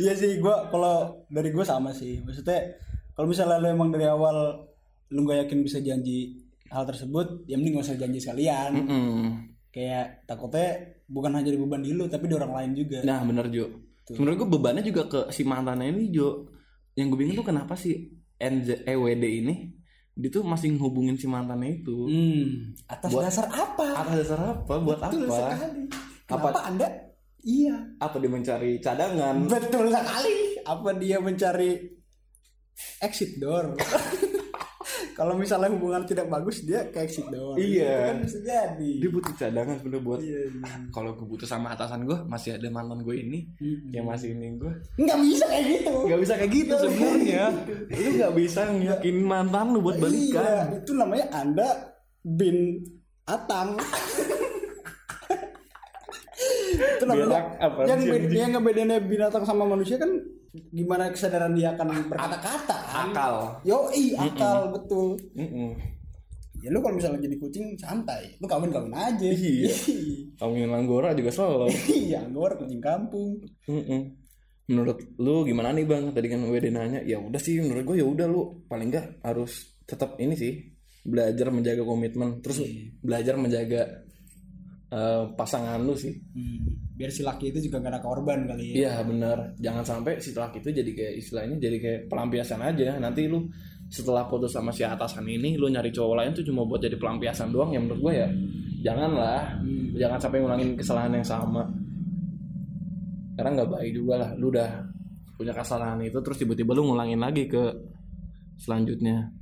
Iya 0.00 0.16
sih 0.16 0.40
gua 0.40 0.64
kalau 0.72 1.28
dari 1.28 1.52
gua 1.52 1.60
sama 1.60 1.92
sih. 1.92 2.24
Maksudnya 2.24 2.72
kalau 3.12 3.28
misalnya 3.28 3.60
lu 3.60 3.68
emang 3.68 3.92
dari 3.92 4.08
awal 4.08 4.64
lu 5.12 5.28
nggak 5.28 5.44
yakin 5.44 5.60
bisa 5.60 5.76
janji 5.84 6.40
hal 6.72 6.88
tersebut 6.88 7.44
ya 7.44 7.60
mending 7.60 7.76
gak 7.76 7.84
usah 7.84 8.00
janji 8.00 8.16
sekalian. 8.16 8.80
Mm-mm. 8.80 9.49
Kayak 9.70 10.26
takutnya 10.26 10.68
bukan 11.06 11.30
hanya 11.32 11.50
di 11.50 11.58
beban 11.58 11.78
di 11.78 11.90
lu 11.90 12.06
tapi 12.06 12.26
di 12.26 12.34
orang 12.34 12.52
lain 12.52 12.70
juga. 12.76 12.98
Nah 13.02 13.22
bener 13.22 13.46
Jo. 13.48 13.66
Sebenarnya 14.06 14.38
gue 14.38 14.50
bebannya 14.50 14.82
juga 14.82 15.02
ke 15.06 15.20
si 15.30 15.42
mantannya 15.42 15.86
ini 15.88 16.10
Jo. 16.10 16.50
Yang 16.94 17.06
gue 17.08 17.18
bingung 17.18 17.36
tuh 17.38 17.46
kenapa 17.46 17.74
si 17.74 17.94
NZ, 18.36 18.82
EWD 18.84 19.24
ini 19.24 19.54
Dia 20.12 20.28
tuh 20.28 20.42
masih 20.42 20.74
ngehubungin 20.74 21.14
si 21.14 21.24
mantannya 21.24 21.80
itu. 21.80 21.96
Hmm 22.04 22.74
atas 22.84 23.08
Buat- 23.08 23.24
dasar 23.26 23.46
apa? 23.46 23.86
Atas 23.96 24.14
dasar 24.20 24.38
apa? 24.44 24.74
Buat 24.76 24.98
betul 25.00 25.24
apa? 25.24 25.34
sekali. 25.54 25.82
Apa- 25.86 26.50
kenapa 26.50 26.60
anda? 26.66 26.88
Iya. 27.40 27.76
Apa 27.96 28.16
dia 28.18 28.28
mencari 28.28 28.70
cadangan? 28.78 29.34
betul 29.46 29.86
sekali. 29.88 30.36
Apa 30.60 30.88
dia 30.98 31.16
mencari 31.18 31.70
exit 33.00 33.36
door 33.38 33.72
kalau 35.20 35.36
misalnya 35.36 35.68
hubungan 35.68 36.00
tidak 36.08 36.32
bagus 36.32 36.64
dia 36.64 36.80
ke 36.88 37.04
exit 37.04 37.28
door 37.28 37.52
Iya. 37.52 37.92
itu 37.92 38.00
kan 38.08 38.16
bisa 38.24 38.38
jadi. 38.40 38.92
Dia 39.04 39.10
butuh 39.12 39.34
cadangan 39.36 39.74
sebenernya 39.76 40.00
buat 40.00 40.20
iya 40.24 40.40
iya. 40.48 40.72
Kalau 40.88 41.12
gue 41.12 41.26
butuh 41.28 41.44
sama 41.44 41.76
atasan 41.76 42.08
gue 42.08 42.16
Masih 42.24 42.56
ada 42.56 42.64
mantan 42.72 43.04
gue 43.04 43.20
ini 43.20 43.44
Mm-mm. 43.60 43.92
Yang 43.92 44.04
masih 44.08 44.28
ini 44.32 44.56
gue 44.56 44.72
nggak 44.96 45.18
bisa 45.20 45.44
kayak 45.44 45.64
gitu. 45.68 45.92
Gak 46.08 46.20
bisa 46.24 46.34
kayak 46.40 46.52
gitu 46.56 46.74
sebenarnya. 46.80 47.44
Lu 47.92 48.10
gak 48.16 48.32
bisa 48.32 48.60
ngiyakinin 48.72 49.26
mantan 49.28 49.66
lu 49.76 49.78
buat 49.84 49.96
iya 50.00 50.04
balikan. 50.08 50.64
itu 50.80 50.92
namanya 50.96 51.26
anda 51.36 51.68
bin 52.24 52.80
atang. 53.28 53.76
Itu 56.70 57.04
namanya 57.04 57.60
apa? 57.60 57.80
yang 57.84 58.00
sih, 58.00 58.32
yang 58.32 58.50
ngebedainnya 58.56 58.98
binatang 59.04 59.44
sama 59.44 59.68
manusia 59.68 60.00
kan 60.00 60.08
gimana 60.50 61.10
kesadaran 61.10 61.54
dia 61.54 61.70
akan 61.72 62.10
berkata-kata? 62.10 62.76
Akal. 62.90 63.34
yo 63.62 63.86
akal 64.18 64.74
betul 64.74 65.14
Mm-mm. 65.38 65.78
ya 66.60 66.68
lu 66.68 66.82
kalau 66.82 66.98
misalnya 66.98 67.22
jadi 67.24 67.36
kucing 67.38 67.72
santai 67.78 68.34
lu 68.36 68.50
kawin 68.50 68.68
kawin 68.68 68.90
aja 68.92 69.30
Iya. 69.30 69.70
Kawin 70.36 70.68
langgora 70.68 71.14
juga 71.14 71.30
selalu. 71.30 71.70
iya 72.10 72.20
gue 72.26 72.46
kucing 72.58 72.82
kampung 72.82 73.38
Mm-mm. 73.64 74.18
Menurut 74.70 75.02
lu 75.18 75.42
gimana 75.42 75.74
nih 75.74 75.82
bang? 75.82 76.14
Tadi 76.14 76.26
kan 76.30 76.46
WD 76.46 76.70
nanya, 76.70 77.00
ya 77.02 77.18
udah 77.18 77.42
sih 77.42 77.58
menurut 77.58 77.82
gue 77.82 77.96
ya 77.98 78.06
udah 78.06 78.26
lu 78.30 78.62
paling 78.70 78.94
enggak 78.94 79.18
harus 79.26 79.66
tetap 79.82 80.14
ini 80.22 80.38
sih 80.38 80.62
belajar 81.02 81.50
menjaga 81.50 81.82
komitmen, 81.82 82.38
terus 82.38 82.62
belajar 83.02 83.34
menjaga 83.34 84.04
eh, 84.90 85.24
pasangan 85.34 85.78
lu 85.82 85.94
sih. 85.94 86.12
Hmm, 86.34 86.66
biar 86.98 87.10
si 87.14 87.22
laki 87.22 87.54
itu 87.54 87.70
juga 87.70 87.80
gak 87.80 87.92
ada 87.96 88.02
korban 88.04 88.44
kali 88.44 88.74
ya 88.74 88.74
Iya 88.84 88.94
benar, 89.06 89.56
jangan 89.56 89.84
sampai 89.86 90.20
si 90.20 90.36
laki 90.36 90.60
itu 90.60 90.70
jadi 90.74 90.90
kayak 90.92 91.14
istilahnya 91.16 91.56
jadi 91.56 91.76
kayak 91.80 92.00
pelampiasan 92.10 92.60
aja. 92.60 92.98
Nanti 92.98 93.30
lu 93.30 93.48
setelah 93.90 94.26
putus 94.30 94.54
sama 94.54 94.70
si 94.70 94.86
atasan 94.86 95.26
ini, 95.26 95.58
lu 95.58 95.66
nyari 95.66 95.90
cowok 95.90 96.14
lain 96.22 96.30
tuh 96.30 96.44
cuma 96.46 96.62
buat 96.62 96.78
jadi 96.78 96.94
pelampiasan 96.98 97.50
doang. 97.50 97.74
Ya 97.74 97.80
menurut 97.82 98.00
gue 98.10 98.14
ya 98.20 98.28
janganlah, 98.80 99.58
jangan 99.96 100.18
sampai 100.18 100.38
ngulangin 100.42 100.70
kesalahan 100.78 101.12
yang 101.16 101.26
sama. 101.26 101.66
Karena 103.34 103.50
nggak 103.56 103.70
baik 103.72 103.90
juga 103.96 104.14
lah, 104.20 104.30
lu 104.36 104.52
udah 104.52 104.68
punya 105.40 105.56
kesalahan 105.56 105.96
itu 106.04 106.20
terus 106.20 106.36
tiba-tiba 106.36 106.76
lu 106.76 106.92
ngulangin 106.92 107.16
lagi 107.16 107.48
ke 107.48 107.72
selanjutnya. 108.60 109.32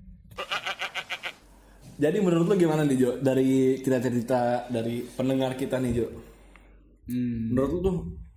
Jadi 1.99 2.19
menurut 2.23 2.47
lu 2.47 2.55
gimana 2.55 2.87
nih 2.87 2.97
Jo? 2.97 3.11
Dari 3.19 3.83
cerita-cerita 3.83 4.71
dari 4.71 5.03
pendengar 5.03 5.59
kita 5.59 5.83
nih 5.83 5.93
Jo? 5.99 6.07
Hmm. 7.11 7.51
Menurut 7.51 7.71
lu 7.75 7.79
tuh 7.83 7.97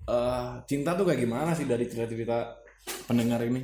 eh, 0.10 0.50
cinta 0.66 0.98
tuh 0.98 1.06
kayak 1.06 1.22
gimana 1.22 1.54
sih 1.54 1.70
dari 1.70 1.86
cerita-cerita 1.86 2.58
pendengar 3.06 3.46
ini? 3.46 3.62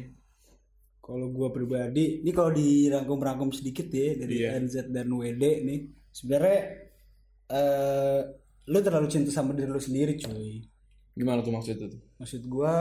Kalau 1.01 1.31
gue 1.31 1.49
pribadi, 1.55 2.19
ini 2.19 2.31
kalau 2.35 2.51
dirangkum-rangkum 2.51 3.49
sedikit 3.55 3.87
ya 3.87 4.19
dari 4.19 4.43
Iya. 4.43 4.59
NZ 4.59 4.91
dan 4.91 5.07
WD 5.07 5.43
nih, 5.63 5.79
sebenarnya 6.11 6.59
eh 7.47 8.19
lu 8.67 8.79
terlalu 8.83 9.07
cinta 9.07 9.31
sama 9.31 9.55
diri 9.55 9.71
lu 9.71 9.79
sendiri, 9.79 10.19
cuy. 10.19 10.67
Gimana 11.15 11.39
tuh 11.39 11.55
maksudnya 11.55 11.87
tuh? 11.87 12.03
Maksud 12.19 12.43
gue, 12.43 12.73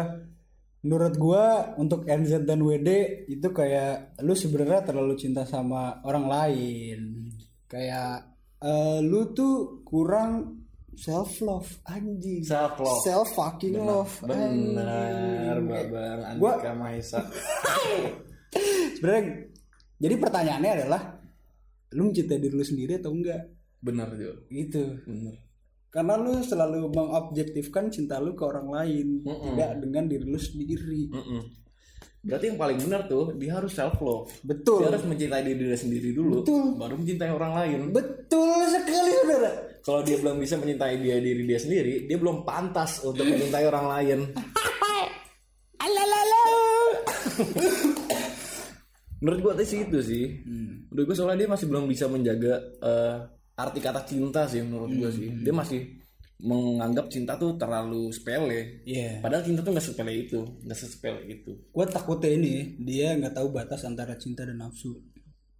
menurut 0.86 1.18
gue 1.18 1.44
untuk 1.76 2.06
NZ 2.06 2.46
dan 2.46 2.62
WD 2.62 2.90
itu 3.26 3.48
kayak 3.50 4.22
lu 4.22 4.32
sebenarnya 4.32 4.86
terlalu 4.86 5.18
cinta 5.18 5.42
sama 5.42 5.98
orang 6.00 6.30
lain. 6.30 7.26
Kayak 7.66 8.30
eh, 8.62 9.02
lu 9.02 9.34
tuh 9.34 9.82
kurang 9.82 10.62
self 10.94 11.42
love 11.42 11.66
anjing. 11.84 12.46
Self 12.46 12.78
love. 12.78 13.02
Self 13.02 13.28
fucking 13.34 13.74
love. 13.76 14.14
Benar, 14.22 15.58
anjing. 15.58 15.66
Babang 15.66 16.38
Gua- 16.38 16.54
Andika 16.56 16.72
Mahesa. 16.72 17.20
sebenarnya 18.96 19.52
jadi 19.96 20.14
pertanyaannya 20.16 20.70
adalah 20.72 21.02
lu 21.92 22.08
mencintai 22.08 22.38
diri 22.38 22.54
lu 22.54 22.64
sendiri 22.64 22.96
atau 22.96 23.12
enggak 23.12 23.42
Benar 23.76 24.08
Jo. 24.16 24.32
gitu 24.48 24.96
Benar. 25.04 25.36
Karena 25.88 26.18
lu 26.18 26.42
selalu 26.42 26.92
mengobjektifkan 26.92 27.88
cinta 27.88 28.20
lu 28.20 28.36
ke 28.36 28.44
orang 28.44 28.68
lain 28.68 29.22
Mm-mm. 29.24 29.54
tidak 29.54 29.70
dengan 29.80 30.04
diri 30.06 30.26
lu 30.26 30.40
sendiri 30.40 31.02
Mm-mm. 31.12 31.42
Berarti 32.26 32.50
yang 32.50 32.58
paling 32.58 32.78
benar 32.82 33.06
tuh 33.06 33.38
dia 33.38 33.54
harus 33.54 33.70
self 33.70 34.02
love. 34.02 34.26
betul 34.42 34.82
Dia 34.82 34.90
harus 34.90 35.06
mencintai 35.06 35.46
diri 35.46 35.62
dia 35.62 35.78
sendiri 35.78 36.10
dulu, 36.10 36.42
Betul. 36.42 36.74
baru 36.74 36.94
mencintai 36.98 37.30
orang 37.30 37.52
lain. 37.54 37.78
betul 37.94 38.66
sekali 38.66 39.10
saudara 39.14 39.52
Kalau 39.86 40.00
dia 40.02 40.18
belum 40.18 40.42
bisa 40.42 40.58
mencintai 40.58 40.98
dia 40.98 41.22
diri 41.22 41.46
dia 41.46 41.60
sendiri, 41.62 42.10
dia 42.10 42.18
belum 42.18 42.42
pantas 42.42 43.06
untuk 43.06 43.22
mencintai 43.22 43.64
orang 43.70 43.86
lain. 43.86 44.18
Menurut 49.22 49.38
gua 49.40 49.54
sih 49.62 49.86
itu 49.86 49.98
sih. 50.02 50.24
Menurut 50.90 51.04
gua 51.06 51.16
soalnya 51.16 51.46
dia 51.46 51.50
masih 51.50 51.66
belum 51.70 51.84
bisa 51.88 52.10
menjaga 52.10 52.54
eh, 52.82 53.16
arti 53.56 53.80
kata 53.80 54.04
cinta 54.04 54.44
sih 54.44 54.60
menurut 54.60 54.92
gua 54.92 55.08
sih. 55.08 55.32
Dia 55.40 55.50
masih 55.50 55.80
menganggap 56.36 57.08
cinta 57.08 57.32
tuh 57.34 57.56
terlalu 57.56 58.12
sepele. 58.12 58.84
Iya. 58.84 59.24
Padahal 59.24 59.40
cinta 59.42 59.64
tuh 59.64 59.72
nggak 59.72 59.86
sepele 59.86 60.12
itu, 60.14 60.40
nggak 60.62 60.76
sesepele 60.76 61.20
itu. 61.26 61.52
gue 61.66 61.84
takutnya 61.88 62.28
ini 62.30 62.76
dia 62.78 63.16
nggak 63.16 63.32
tahu 63.32 63.48
batas 63.50 63.82
antara 63.82 64.12
cinta 64.16 64.44
dan 64.44 64.60
nafsu 64.60 64.92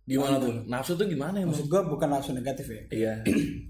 Gimana 0.06 0.36
tuh? 0.38 0.62
Nafsu 0.68 0.92
tuh 0.94 1.08
gimana 1.08 1.40
ya? 1.40 1.48
maksud 1.48 1.66
gue 1.66 1.80
bukan 1.82 2.08
nafsu 2.08 2.30
negatif 2.30 2.68
ya 2.68 2.82
Iya. 2.92 3.14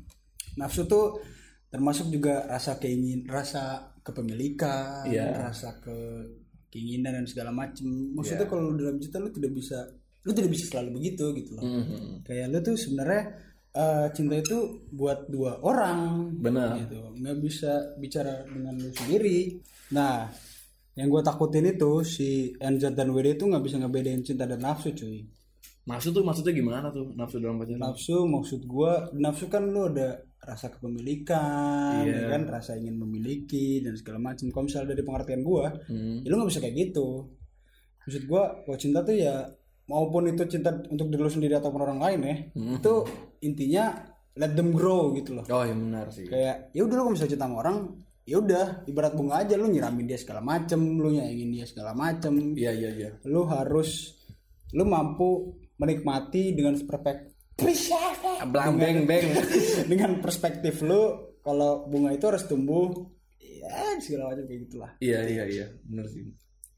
nafsu 0.60 0.84
tuh 0.84 1.22
termasuk 1.68 2.10
juga 2.10 2.42
rasa 2.46 2.76
keingin 2.76 3.22
rasa 3.24 3.94
kepemilikan 4.02 5.06
Iya. 5.06 5.46
rasa 5.46 5.78
ke 5.78 5.94
keinginan 6.68 7.22
dan 7.22 7.26
segala 7.26 7.50
macem 7.50 7.86
maksudnya 8.12 8.44
kalau 8.44 8.68
lu 8.68 8.82
dalam 8.82 8.98
cinta 8.98 9.16
lu 9.16 9.30
tidak 9.30 9.54
bisa 9.54 9.78
lu 10.26 10.34
tidak 10.34 10.50
bisa 10.50 10.64
selalu 10.68 10.98
begitu 10.98 11.30
gitu 11.34 11.54
loh 11.54 11.62
Mhm. 11.62 12.26
kayak 12.26 12.50
lu 12.50 12.58
tuh 12.60 12.74
sebenarnya 12.74 13.22
eh, 13.76 14.06
cinta 14.10 14.34
itu 14.34 14.56
buat 14.90 15.28
dua 15.28 15.60
orang 15.60 16.32
Benar. 16.34 16.80
gitu 16.80 17.12
nggak 17.14 17.36
bisa 17.38 17.72
bicara 17.94 18.42
dengan 18.44 18.72
lu 18.74 18.88
sendiri 18.90 19.60
nah 19.88 20.32
yang 20.92 21.06
gue 21.06 21.20
takutin 21.20 21.68
itu 21.68 21.92
si 22.02 22.28
NZ 22.56 22.90
dan 22.90 23.12
WD 23.12 23.36
itu 23.36 23.44
nggak 23.44 23.60
bisa 23.60 23.76
ngebedain 23.76 24.20
cinta 24.20 24.44
dan 24.44 24.58
nafsu 24.58 24.90
cuy 24.90 25.28
Nafsu 25.86 26.10
tuh 26.10 26.26
maksudnya 26.26 26.50
gimana 26.50 26.90
tuh? 26.90 27.14
Nafsu 27.14 27.38
dalam 27.38 27.62
pacaran? 27.62 27.78
nafsu 27.78 28.26
maksud 28.26 28.66
gua 28.66 29.06
nafsu 29.14 29.46
kan 29.46 29.70
lu 29.70 29.86
ada 29.86 30.18
rasa 30.42 30.66
kepemilikan 30.66 32.02
Iya. 32.02 32.26
ya 32.26 32.28
kan 32.28 32.42
rasa 32.46 32.74
ingin 32.74 32.98
memiliki 32.98 33.78
dan 33.80 33.94
segala 33.94 34.18
macam 34.18 34.50
kalau 34.50 34.66
misalnya 34.66 34.92
dari 34.92 35.06
pengertian 35.06 35.42
gua 35.42 35.70
Hmm. 35.86 36.22
ya 36.22 36.28
lu 36.28 36.42
nggak 36.42 36.50
bisa 36.50 36.58
kayak 36.58 36.76
gitu 36.82 37.30
maksud 38.02 38.22
gua 38.26 38.42
kalau 38.62 38.74
cinta 38.74 38.98
tuh 39.02 39.14
ya 39.14 39.46
maupun 39.87 40.27
itu 40.27 40.42
cinta 40.46 40.70
untuk 40.87 41.07
diri 41.07 41.20
lu 41.20 41.29
sendiri 41.29 41.55
ataupun 41.55 41.81
orang 41.81 41.99
lain 41.99 42.20
ya 42.20 42.37
Hmm. 42.53 42.77
itu 42.77 42.92
intinya 43.40 43.85
let 44.35 44.53
them 44.53 44.70
grow 44.70 45.11
gitu 45.12 45.33
loh 45.33 45.44
Oh 45.46 45.62
iya 45.62 45.72
benar 45.72 46.11
sih. 46.11 46.27
kayak 46.27 46.70
ya 46.70 46.83
udah 46.83 46.94
lu 46.94 47.01
kalau 47.01 47.12
misalnya 47.12 47.33
cinta 47.33 47.46
sama 47.46 47.57
orang 47.59 47.77
ya 48.22 48.37
udah 48.37 48.66
ibarat 48.85 49.12
bunga 49.12 49.35
aja 49.38 49.55
lu 49.55 49.66
nyiramin 49.66 50.05
dia 50.05 50.16
segala 50.16 50.40
macem 50.40 50.77
lu 50.79 51.09
nyaingin 51.09 51.51
dia 51.53 51.64
segala 51.64 51.92
macem 51.92 52.53
Iya 52.53 52.72
iya 52.72 52.90
iya. 52.92 53.11
lu 53.25 53.46
harus 53.46 54.18
lu 54.70 54.83
mampu 54.83 55.55
menikmati 55.77 56.51
dengan 56.51 56.75
perspektif 56.81 57.94
Blang 58.44 58.77
beng 58.77 59.07
beng. 59.07 59.27
dengan 59.90 60.18
perspektif 60.18 60.83
lu 60.83 61.01
kalau 61.40 61.87
bunga 61.87 62.11
itu 62.11 62.27
harus 62.27 62.44
tumbuh 62.44 62.90
ya 63.38 63.94
segala 63.96 64.35
macam 64.35 64.44
kayak 64.44 64.61
gitulah 64.66 64.90
iya 64.99 65.22
iya 65.22 65.44
iya, 65.46 65.66
benar 65.83 66.05
sih. 66.07 66.27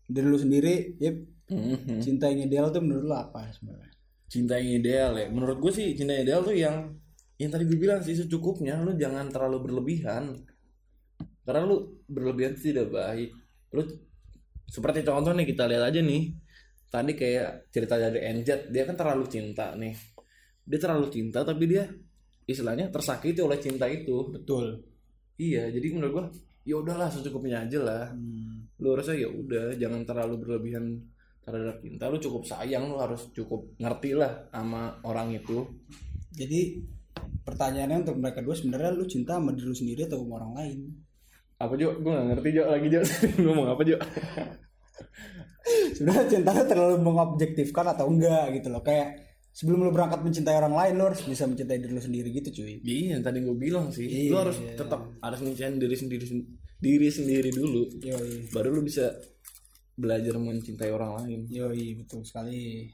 dari 0.04 0.24
lu 0.24 0.36
sendiri 0.36 0.94
ya 0.98 1.10
Mhm. 1.48 2.00
cinta 2.04 2.28
yang 2.28 2.44
ideal 2.44 2.68
tuh 2.68 2.84
menurut 2.84 3.04
lu 3.08 3.16
apa 3.16 3.48
sebenarnya 3.52 3.88
Cinta 4.28 4.60
yang 4.60 4.84
ideal 4.84 5.16
ya. 5.16 5.26
Menurut 5.32 5.56
gue 5.56 5.72
sih 5.72 5.96
cinta 5.96 6.12
yang 6.12 6.28
ideal 6.28 6.40
tuh 6.44 6.52
yang 6.52 6.92
yang 7.40 7.48
tadi 7.48 7.64
gue 7.64 7.80
bilang 7.80 8.04
sih 8.04 8.12
secukupnya. 8.12 8.76
Lu 8.84 8.92
jangan 8.92 9.32
terlalu 9.32 9.64
berlebihan. 9.64 10.36
Karena 11.48 11.64
lu 11.64 12.04
berlebihan 12.04 12.52
itu 12.52 12.76
tidak 12.76 12.92
baik. 12.92 13.32
Lu 13.72 13.88
seperti 14.68 15.00
contoh 15.00 15.32
nih 15.32 15.48
kita 15.48 15.64
lihat 15.64 15.88
aja 15.88 16.00
nih. 16.04 16.36
Tadi 16.92 17.12
kayak 17.16 17.72
cerita 17.72 17.96
dari 17.96 18.20
NZ, 18.20 18.68
dia 18.68 18.84
kan 18.84 19.00
terlalu 19.00 19.24
cinta 19.32 19.72
nih. 19.72 19.96
Dia 20.68 20.76
terlalu 20.76 21.08
cinta 21.08 21.40
tapi 21.40 21.64
dia 21.64 21.88
istilahnya 22.44 22.92
tersakiti 22.92 23.40
oleh 23.40 23.56
cinta 23.56 23.88
itu. 23.88 24.28
betul 24.28 24.84
Iya, 25.40 25.70
jadi 25.70 25.86
menurut 25.94 26.12
gua 26.12 26.26
ya 26.68 26.76
udahlah 26.76 27.08
secukupnya 27.08 27.64
aja 27.64 27.78
lah. 27.80 28.04
Lu 28.76 28.92
harusnya 28.92 29.16
ya 29.24 29.28
udah 29.32 29.72
jangan 29.80 30.04
terlalu 30.04 30.34
berlebihan 30.42 31.00
terhadap 31.48 31.76
cinta. 31.78 32.04
Lu 32.06 32.16
cukup 32.16 32.42
sayang, 32.42 32.88
lu 32.88 32.96
harus 32.96 33.28
cukup 33.32 33.72
ngerti 33.76 34.12
lah 34.12 34.46
sama 34.48 34.96
orang 35.02 35.32
itu. 35.32 35.64
jadi 36.30 36.78
pertanyaannya 37.42 38.04
untuk 38.04 38.16
mereka 38.16 38.40
dua 38.40 38.54
sebenarnya 38.54 38.92
lu 38.92 39.04
cinta 39.04 39.40
sama 39.40 39.50
diri 39.50 39.66
lu 39.66 39.74
sendiri 39.74 40.04
atau 40.04 40.20
sama 40.20 40.38
orang 40.38 40.52
lain 40.54 40.78
Apa 41.56 41.74
Jo? 41.74 41.98
Gua 41.98 42.14
gak 42.14 42.26
ngerti 42.30 42.48
Jo 42.52 42.62
lagi 42.68 42.86
Jo. 42.86 43.00
Ngomong 43.42 43.66
apa 43.68 43.82
Jo? 43.82 43.96
sebenarnya 45.96 46.24
cinta 46.28 46.50
lu 46.54 46.64
terlalu 46.64 46.96
mengobjektifkan 47.02 47.86
atau 47.90 48.06
enggak 48.08 48.54
gitu 48.54 48.68
loh 48.70 48.80
kayak 48.80 49.18
sebelum 49.50 49.82
lu 49.82 49.90
berangkat 49.90 50.22
mencintai 50.22 50.54
orang 50.54 50.70
lain 50.72 50.92
lu 50.94 51.04
harus 51.10 51.20
bisa 51.20 51.44
mencintai 51.44 51.78
diri 51.78 51.90
lu 51.90 51.98
sendiri 51.98 52.28
gitu 52.30 52.62
cuy 52.62 52.78
Iya, 52.80 53.18
yang 53.18 53.22
tadi 53.22 53.42
gue 53.42 53.56
bilang 53.56 53.90
sih. 53.90 54.06
Lu 54.06 54.14
Iya. 54.30 54.38
harus 54.38 54.56
tetap 54.76 55.00
harus 55.18 55.38
mencintai 55.42 55.76
diri 55.76 55.96
sendiri 55.96 56.24
diri 56.78 57.08
sendiri 57.10 57.50
dulu. 57.50 57.82
yoi 57.98 58.46
Baru 58.48 58.70
lu 58.70 58.86
bisa 58.86 59.10
belajar 59.98 60.38
mencintai 60.38 60.90
orang 60.94 61.18
lain. 61.18 61.40
yoi 61.50 61.98
betul 61.98 62.22
sekali 62.22 62.86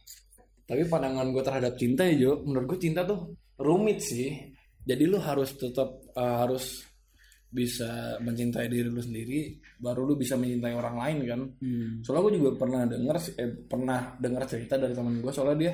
Tapi 0.64 0.88
pandangan 0.88 1.28
gue 1.28 1.44
terhadap 1.44 1.76
cinta 1.76 2.08
ya 2.08 2.16
Jo, 2.16 2.40
menurut 2.40 2.72
gue 2.72 2.88
cinta 2.88 3.04
tuh 3.04 3.36
rumit 3.60 4.00
sih. 4.00 4.32
Jadi 4.80 5.04
lu 5.04 5.20
harus 5.20 5.52
tetap 5.60 6.00
uh, 6.16 6.40
harus 6.40 6.80
bisa 7.52 8.16
mencintai 8.18 8.66
diri 8.66 8.88
lu 8.88 8.98
sendiri, 8.98 9.60
baru 9.76 10.08
lu 10.08 10.16
bisa 10.16 10.40
mencintai 10.40 10.72
orang 10.72 10.96
lain 10.96 11.18
kan. 11.28 11.40
hmm. 11.60 12.00
Soalnya 12.00 12.22
gue 12.26 12.34
juga 12.40 12.50
pernah 12.56 12.82
denger 12.88 13.16
sih- 13.20 13.36
eh, 13.36 13.52
pernah 13.68 14.16
dengar 14.16 14.48
cerita 14.48 14.80
dari 14.80 14.96
teman 14.96 15.20
gue 15.20 15.32
soalnya 15.36 15.56
dia 15.60 15.72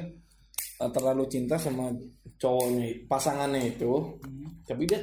uh, 0.83 0.91
terlalu 0.91 1.25
cinta 1.31 1.55
sama 1.55 1.95
cowoknya 2.35 3.07
pasangannya 3.07 3.79
itu, 3.79 4.19
tapi 4.67 4.91
dia 4.91 5.01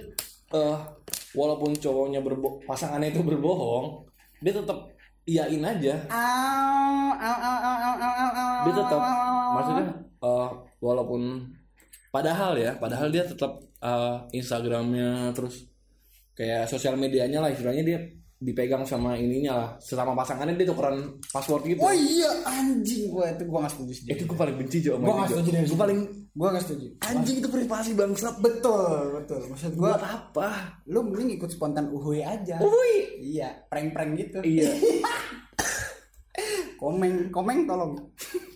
eh 0.47 0.79
walaupun 1.35 1.75
cowoknya 1.75 2.19
berbo 2.23 2.59
pasangannya 2.63 3.11
itu 3.11 3.21
berbohong 3.21 4.07
dia 4.39 4.53
tetap 4.55 4.96
iyain 5.27 5.63
aja. 5.63 5.95
Dia 8.63 8.73
tetap 8.73 9.01
maksudnya 9.53 9.85
eh, 10.23 10.49
walaupun 10.79 11.21
padahal 12.09 12.55
ya 12.57 12.73
padahal 12.79 13.11
dia 13.11 13.27
tetap 13.27 13.59
eh, 13.83 14.17
Instagramnya 14.33 15.35
terus 15.35 15.67
kayak 16.33 16.69
sosial 16.69 16.95
medianya 16.95 17.43
lah 17.43 17.51
istilahnya 17.51 17.83
dia 17.83 17.99
dipegang 18.37 18.85
sama 18.85 19.17
ininya 19.17 19.53
lah 19.57 19.69
sesama 19.81 20.13
pasangannya 20.13 20.53
dia 20.53 20.69
tukeran 20.69 21.09
password 21.33 21.73
gitu 21.73 21.81
Oh 21.81 21.89
iya 21.89 22.29
anjing 22.45 23.09
gue 23.09 23.25
itu 23.33 23.43
gue 23.49 23.57
gak 23.57 23.73
setuju 23.73 23.91
sih. 23.97 24.05
itu 24.13 24.23
gue 24.29 24.37
paling 24.37 24.55
benci 24.61 24.77
Jo 24.85 25.01
Gue 25.01 25.09
gak 25.09 25.33
setuju 25.33 25.49
gue 25.65 25.79
paling 25.79 25.99
gue 26.37 26.47
gak 26.53 26.63
setuju. 26.69 26.85
anjing 27.01 27.37
itu 27.41 27.49
privasi 27.49 27.89
bangsat 27.97 28.37
Betul 28.37 29.17
betul. 29.17 29.41
Maksud 29.49 29.73
gue 29.73 29.89
apa 29.89 30.49
lu 30.85 31.01
mending 31.09 31.41
ikut 31.41 31.49
spontan 31.49 31.89
uhuy 31.89 32.21
aja. 32.21 32.61
Wih. 32.61 33.25
Iya 33.25 33.65
prank-prank 33.73 34.11
gitu. 34.21 34.39
iya 34.45 34.69
Komeng 36.77 37.33
komeng 37.33 37.65
tolong. 37.65 37.97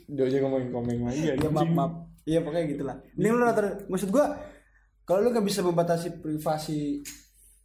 Jojo 0.05 0.37
ngomongin 0.45 0.69
komeng 0.69 0.99
lagi 1.09 1.33
Iya 1.33 1.49
maaf 1.49 1.69
maaf. 1.73 1.91
Iya 2.21 2.39
pokoknya 2.45 2.65
gitulah. 2.69 2.95
Ini 3.17 3.27
lu 3.33 3.41
maksud 3.89 4.13
gue 4.13 4.25
kalau 5.09 5.25
lu 5.25 5.33
gak 5.33 5.45
bisa 5.49 5.65
membatasi 5.65 6.21
privasi 6.21 7.01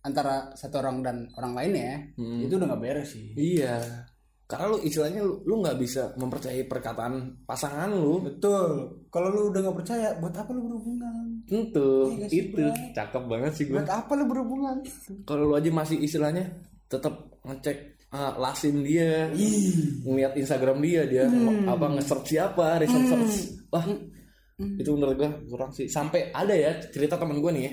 antara 0.06 0.54
satu 0.54 0.78
orang 0.78 1.02
dan 1.02 1.16
orang 1.34 1.52
lainnya 1.58 2.14
itu 2.14 2.54
udah 2.54 2.70
gak 2.70 2.82
beres 2.82 3.10
sih. 3.10 3.34
Iya. 3.34 4.06
Karena 4.46 4.70
lu 4.70 4.78
istilahnya 4.78 5.26
lu 5.26 5.54
nggak 5.58 5.74
bisa 5.74 6.14
mempercayai 6.14 6.70
perkataan 6.70 7.42
pasangan 7.42 7.90
lu. 7.90 8.22
Betul. 8.22 9.02
Kalau 9.10 9.34
lu 9.34 9.50
udah 9.50 9.60
gak 9.66 9.78
percaya, 9.82 10.14
buat 10.22 10.30
apa 10.38 10.54
lu 10.54 10.70
berhubungan? 10.70 11.42
Tentu 11.50 12.14
nggak 12.14 12.30
sih, 12.30 12.54
itu 12.54 12.62
cakep 12.94 13.22
banget 13.26 13.52
sih 13.58 13.64
gue. 13.66 13.82
Buat 13.82 13.90
apa 13.90 14.12
lu 14.14 14.24
berhubungan? 14.30 14.76
Kalau 15.26 15.50
lu 15.50 15.54
aja 15.58 15.66
masih 15.74 15.98
istilahnya 15.98 16.46
tetap 16.86 17.34
ngecek 17.42 17.98
ah, 18.14 18.38
lasin 18.38 18.86
dia, 18.86 19.34
Ih. 19.34 20.06
ngeliat 20.06 20.38
Instagram 20.38 20.78
dia, 20.78 21.02
dia 21.10 21.26
apa 21.66 21.98
nge-search 21.98 22.38
siapa, 22.38 22.78
research 22.78 23.08
search. 23.10 23.36
Wah, 23.74 23.82
itu 24.56 24.90
menurut 24.94 25.18
gue 25.18 25.30
kurang 25.50 25.74
sih. 25.74 25.90
Sampai 25.90 26.30
ada 26.30 26.54
ya 26.54 26.78
cerita 26.86 27.18
teman 27.18 27.42
gue 27.42 27.50
nih 27.50 27.64
ya, 27.66 27.72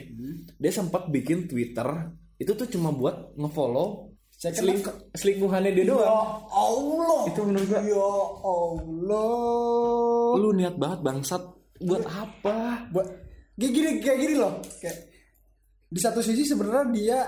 dia 0.58 0.72
sempat 0.74 1.06
bikin 1.14 1.46
Twitter 1.46 1.86
itu 2.36 2.52
tuh 2.52 2.68
cuma 2.68 2.90
buat 2.90 3.34
ngefollow 3.34 4.10
Second 4.34 4.60
seling- 4.60 4.84
selingkuhannya 5.14 5.72
dia 5.72 5.86
doang. 5.86 6.04
Ya 6.04 6.20
Allah. 6.52 7.22
Itu 7.26 7.42
menurut 7.44 7.64
gue 7.66 7.82
Ya 7.88 8.12
Allah. 8.44 10.32
lu 10.36 10.50
niat 10.52 10.76
banget 10.76 11.00
bangsat 11.02 11.44
buat 11.80 12.04
apa? 12.04 12.90
Buat 12.90 13.08
kayak 13.56 13.72
gini 13.72 13.90
kayak 14.00 14.18
gini 14.20 14.34
loh. 14.36 14.60
Kayak 14.78 14.98
di 15.88 16.00
satu 16.02 16.20
sisi 16.20 16.44
sebenarnya 16.44 16.84
dia 16.92 17.20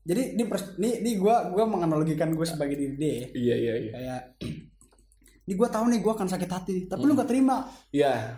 jadi 0.00 0.34
ini 0.34 0.44
pers- 0.44 0.74
ini 0.76 1.00
ini 1.00 1.10
gua 1.14 1.48
gua 1.48 1.64
menganalogikan 1.64 2.28
gue 2.30 2.44
sebagai 2.44 2.74
diri 2.74 2.94
dia. 2.94 3.08
ya. 3.14 3.26
Iya 3.30 3.54
iya 3.56 3.74
iya. 3.78 3.90
Kayak 3.92 4.20
ini 5.40 5.52
gua 5.54 5.68
tahu 5.68 5.84
nih 5.88 6.00
gua 6.00 6.12
akan 6.14 6.28
sakit 6.28 6.50
hati, 6.50 6.76
tapi 6.84 7.02
lu 7.02 7.14
gak 7.14 7.26
terima. 7.26 7.64
Iya, 7.90 8.36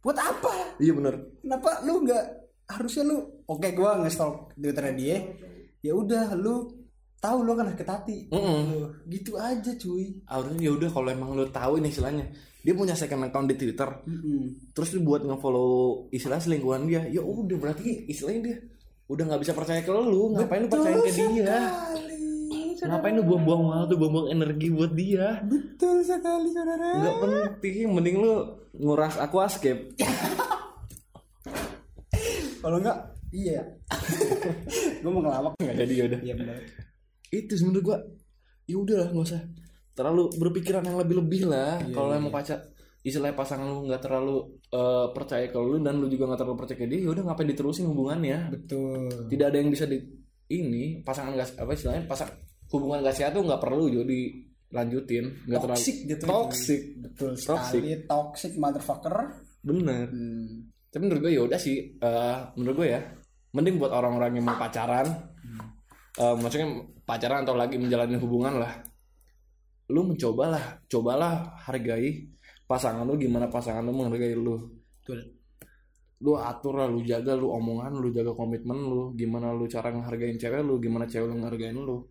Buat 0.00 0.18
apa? 0.20 0.52
iya 0.76 0.92
bener. 0.92 1.16
Kenapa 1.40 1.80
lu 1.80 2.04
nggak 2.04 2.24
harusnya 2.64 3.02
lu 3.04 3.16
oke 3.44 3.68
gua 3.76 4.00
nge-stalk 4.00 4.56
Twitternya 4.56 4.94
dia. 4.96 5.18
Ya 5.84 5.92
udah 5.92 6.32
lu 6.36 6.72
tahu 7.20 7.44
lu 7.44 7.50
akan 7.56 7.72
sakit 7.72 7.88
hati. 7.88 8.18
Mm-mm. 8.32 8.60
Lu, 8.72 8.88
Gitu 9.08 9.36
aja 9.36 9.72
cuy. 9.76 10.20
Harusnya 10.28 10.60
ya 10.68 10.72
udah 10.76 10.88
kalau 10.92 11.08
emang 11.08 11.32
lu 11.36 11.48
tahu 11.48 11.80
ini 11.80 11.88
istilahnya 11.88 12.28
dia 12.64 12.72
punya 12.72 12.96
second 12.96 13.28
account 13.28 13.44
di 13.44 13.60
Twitter, 13.60 13.84
Mm-mm. 14.08 14.72
terus 14.72 14.96
lu 14.96 15.04
buat 15.04 15.20
nge-follow 15.20 16.08
istilah 16.08 16.40
selingkuhan 16.40 16.88
dia, 16.88 17.04
ya 17.12 17.20
udah 17.20 17.60
berarti 17.60 18.08
istilahnya 18.08 18.40
dia 18.40 18.56
udah 19.04 19.20
nggak 19.28 19.42
bisa 19.44 19.52
percaya 19.52 19.84
ke 19.84 19.92
lu, 19.92 20.32
ngapain 20.32 20.64
lu 20.64 20.72
percaya 20.72 20.96
ke 20.96 21.12
dia? 21.12 21.60
Sekali. 21.68 22.16
Ngapain 22.88 23.14
lu 23.20 23.24
buang-buang 23.28 23.62
waktu, 23.68 23.94
buang-buang 24.00 24.28
energi 24.32 24.72
buat 24.72 24.96
dia? 24.96 25.44
Betul 25.44 26.00
sekali 26.08 26.48
saudara. 26.56 26.88
Nggak 27.04 27.16
penting, 27.60 27.92
mending 27.92 28.16
lu 28.16 28.32
nguras 28.80 29.20
aquascape. 29.20 29.92
Kalau 32.64 32.76
enggak, 32.80 32.98
iya. 33.28 33.60
gue 35.04 35.10
mau 35.12 35.20
ngelawak. 35.20 35.52
Nggak 35.60 35.76
jadi 35.84 35.92
ya 35.92 36.04
udah. 36.08 36.20
Iya 36.24 36.34
benar. 36.40 36.56
Itu 37.28 37.52
sebenarnya 37.60 37.84
gua, 37.84 37.96
ya 38.64 38.76
udahlah 38.80 39.08
nggak 39.12 39.26
usah 39.28 39.42
terlalu 39.94 40.24
berpikiran 40.40 40.82
yang 40.82 40.96
lebih-lebih 40.96 41.42
lah. 41.44 41.76
Kalau 41.92 42.10
emang 42.16 42.32
pacar 42.32 42.72
istilahnya 43.04 43.36
pasangan 43.36 43.68
lu 43.68 43.84
nggak 43.84 44.00
terlalu 44.00 44.36
eh, 44.72 45.06
percaya 45.12 45.44
ke 45.52 45.58
lu 45.60 45.76
dan 45.84 46.00
lu 46.00 46.08
juga 46.08 46.32
nggak 46.32 46.40
terlalu 46.40 46.56
percaya 46.56 46.78
ke 46.80 46.86
dia, 46.88 47.04
ya 47.04 47.10
udah 47.12 47.22
ngapain 47.28 47.48
diterusin 47.52 47.84
hubungannya? 47.84 48.38
Betul. 48.48 49.28
tidak 49.28 49.52
ada 49.52 49.56
yang 49.60 49.68
bisa 49.68 49.84
di 49.84 50.00
ini 50.48 51.00
pasangan 51.04 51.36
gas 51.36 51.52
apa 51.56 51.72
istilahnya 51.72 52.04
pasang 52.04 52.28
hubungan 52.68 53.00
gak 53.00 53.16
sehat 53.16 53.32
tuh 53.32 53.44
nggak 53.44 53.60
perlu 53.64 53.88
jo 53.88 54.02
dilanjutin 54.04 55.24
nggak 55.48 55.60
terlalu 55.62 55.78
Toxic 55.80 55.96
gitu. 56.04 56.24
toxic 56.26 56.80
Betul 57.00 57.32
Toxic. 57.36 57.80
sekali. 57.80 58.04
Toxic 58.08 58.52
motherfucker. 58.60 59.16
bener 59.64 60.06
Hmm. 60.12 60.63
Tapi 60.94 61.10
menurut 61.10 61.26
gue 61.26 61.32
ya 61.34 61.42
udah 61.42 61.58
sih 61.58 61.98
eh, 61.98 62.36
menurut 62.54 62.76
gue 62.78 62.88
ya 62.94 63.02
mending 63.50 63.82
buat 63.82 63.90
orang-orang 63.90 64.38
yang 64.38 64.46
mau 64.46 64.54
pacaran. 64.54 65.06
Eh, 66.14 66.34
maksudnya 66.38 66.86
pacaran 67.02 67.42
atau 67.42 67.58
lagi 67.58 67.74
menjalani 67.74 68.14
hubungan 68.22 68.62
lah. 68.62 68.78
Lu 69.90 70.06
mencobalah 70.06 70.86
cobalah 70.86 71.58
hargai 71.66 72.30
pasangan 72.70 73.02
lu 73.02 73.18
gimana 73.18 73.50
pasangan 73.50 73.82
lu 73.82 73.90
menghargai 73.90 74.38
lu. 74.38 74.70
Betul. 75.02 75.34
lu 76.24 76.40
atur 76.40 76.80
lah, 76.80 76.88
lu 76.88 77.04
jaga 77.04 77.36
lu 77.36 77.52
omongan 77.52 77.98
lu 77.98 78.14
jaga 78.14 78.30
komitmen 78.30 78.78
lu. 78.78 79.12
Gimana 79.18 79.50
lu 79.50 79.66
cara 79.66 79.90
ngehargain 79.90 80.38
cewek 80.38 80.62
lu 80.62 80.78
gimana 80.78 81.10
cewek 81.10 81.26
lu 81.26 81.42
ngehargain 81.42 81.74
lu. 81.74 82.06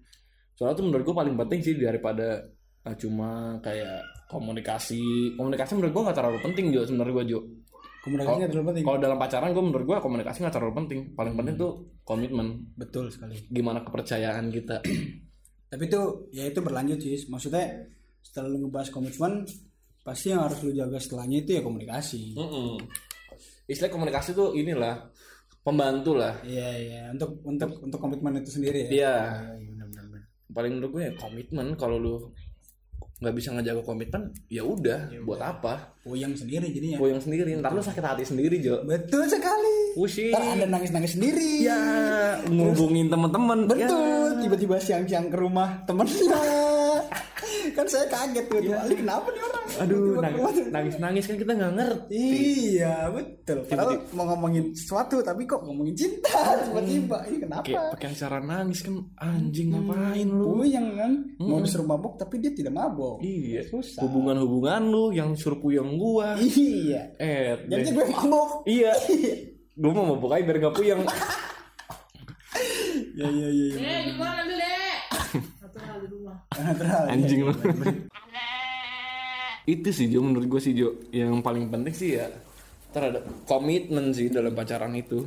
Soalnya 0.59 0.75
tuh 0.75 0.85
menurut 0.91 1.03
gue 1.07 1.15
paling 1.15 1.35
penting 1.39 1.59
sih 1.63 1.73
daripada 1.79 2.43
eh, 2.83 2.95
cuma 2.99 3.57
kayak 3.63 4.27
komunikasi. 4.27 5.33
Komunikasi 5.39 5.71
menurut 5.79 5.95
gue 5.95 6.03
nggak 6.03 6.17
terlalu 6.19 6.39
penting 6.43 6.65
Jo 6.75 6.83
sebenarnya 6.83 7.15
gue 7.15 7.25
Jo 7.31 7.39
Komunikasi 8.03 8.35
nggak 8.35 8.51
terlalu 8.51 8.67
penting. 8.75 8.83
kalau 8.83 8.99
dalam 8.99 9.15
pacaran 9.17 9.49
gue 9.55 9.63
menurut 9.63 9.85
gue 9.87 9.97
komunikasi 9.97 10.37
nggak 10.43 10.55
terlalu 10.59 10.73
penting 10.83 10.99
paling 11.15 11.33
penting 11.33 11.55
tuh 11.55 11.71
komitmen 12.03 12.47
Betul 12.75 13.07
sekali. 13.07 13.39
gimana 13.47 13.79
kepercayaan 13.79 14.51
kita 14.51 14.83
Tapi 15.73 15.89
itu 15.89 16.01
ya 16.29 16.45
itu 16.45 16.61
berlanjut 16.61 17.01
sih. 17.01 17.17
Maksudnya 17.25 17.65
setelah 18.21 18.45
lu 18.45 18.69
ngebahas 18.69 18.93
komitmen, 18.93 19.41
pasti 20.05 20.29
yang 20.29 20.45
harus 20.45 20.61
lu 20.61 20.69
jaga 20.69 21.01
setelahnya 21.01 21.41
itu 21.41 21.57
ya 21.57 21.61
komunikasi. 21.65 22.37
istilah 23.65 23.89
komunikasi 23.89 24.37
tuh 24.37 24.53
inilah 24.53 25.01
pembantu 25.63 26.13
lah 26.13 26.35
Iya 26.43 26.69
iya 26.77 27.01
untuk 27.09 27.39
untuk 27.41 27.73
untuk 27.81 27.97
komitmen 27.97 28.37
itu 28.37 28.53
sendiri 28.53 28.85
ya. 28.85 28.89
Iya. 28.91 29.15
Iya, 29.57 29.83
benar-benar. 29.89 30.21
paling 30.53 30.71
menurut 30.77 30.91
gue 30.93 31.03
ya 31.09 31.13
komitmen 31.17 31.67
kalau 31.73 31.97
lu 31.97 32.15
nggak 33.23 33.33
bisa 33.33 33.55
ngejaga 33.55 33.79
komitmen 33.81 34.35
ya 34.51 34.67
udah 34.67 35.07
buat 35.23 35.39
apa 35.39 35.95
Puyeng 36.03 36.35
sendiri 36.35 36.67
jadinya. 36.67 36.99
Puyeng 36.99 37.23
sendiri 37.23 37.55
ntar 37.63 37.71
lu 37.71 37.79
sakit 37.79 38.03
hati 38.03 38.27
sendiri 38.27 38.59
Jo 38.59 38.83
Betul 38.83 39.23
sekali. 39.23 39.95
pusing 39.95 40.35
Ntar 40.35 40.59
ada 40.59 40.65
nangis-nangis 40.67 41.15
sendiri. 41.15 41.63
ya 41.63 41.79
ngubungin 42.43 43.07
teman-teman 43.07 43.71
Betul, 43.71 44.43
tiba-tiba 44.43 44.75
siang-siang 44.83 45.31
ke 45.31 45.37
rumah 45.39 45.87
temennya. 45.87 46.72
Kan 47.71 47.85
saya 47.85 48.05
kaget 48.05 48.45
tuh, 48.45 48.59
tuh. 48.59 48.75
Ali 48.75 48.95
kenapa 48.95 49.27
nih 49.27 49.41
orang? 49.41 49.63
Ya. 49.63 49.77
aduh 49.79 50.03
nangis 50.19 50.41
nangis 50.67 50.95
nangis 50.97 51.23
kan 51.23 51.37
kita 51.37 51.51
nggak 51.53 51.73
ngerti 51.73 52.25
Iya, 52.73 52.95
betul. 53.09 53.57
Padahal 53.65 53.91
mau 54.11 54.25
ngomongin 54.27 54.63
sesuatu 54.71 55.15
tapi 55.19 55.43
kok 55.43 55.61
ngomongin 55.61 55.93
cinta 55.93 56.35
tiba-tiba. 56.61 57.17
Ini 57.23 57.37
kenapa? 57.39 57.63
kayak 57.63 57.83
pakai 57.93 58.09
cara 58.13 58.37
nangis 58.37 58.79
kan 58.81 58.95
anjing 59.17 59.71
ngapain 59.71 60.27
lu 60.27 60.59
Puyeng 60.59 60.87
kan, 60.93 61.11
mau 61.37 61.57
disuruh 61.57 61.85
mabuk 61.85 62.13
tapi 62.15 62.37
dia 62.37 62.51
tidak 62.51 62.73
mabuk. 62.73 63.19
iya 63.19 63.63
Susah. 63.63 64.03
hubungan-hubungan 64.03 64.81
lu 64.85 65.03
yang 65.09 65.31
suruh 65.33 65.55
puyeng 65.55 65.95
gua 65.95 66.35
Iya. 66.35 67.15
eh 67.17 67.55
Jadi 67.63 67.89
gue 67.89 68.05
mabuk. 68.05 68.49
iya 68.65 68.91
gua 69.73 69.91
mau 69.93 70.05
mabuk 70.11 70.29
aja 70.29 70.43
biar 70.43 70.57
nggak 70.59 70.75
puyeng 70.75 71.01
Iya 73.13 73.27
iya 73.27 73.47
iya. 73.47 73.65
iya. 73.69 73.77
Eh, 73.77 73.99
gimana 74.09 74.41
ambil 74.41 74.55
deh? 74.55 74.62
Satu 74.62 74.62
hal 76.53 76.73
di 76.73 76.73
rumah. 76.73 76.75
Terlalu. 76.79 77.07
anjing 77.13 77.39
lu 77.45 77.53
itu 79.63 79.89
sih 79.95 80.11
Jo 80.11 80.19
menurut 80.19 80.47
gue 80.51 80.61
sih 80.61 80.73
Jo 80.75 80.91
yang 81.15 81.39
paling 81.39 81.71
penting 81.71 81.95
sih 81.95 82.19
ya 82.19 82.27
terhadap 82.91 83.23
komitmen 83.47 84.11
sih 84.11 84.27
dalam 84.27 84.51
pacaran 84.51 84.91
itu 84.93 85.23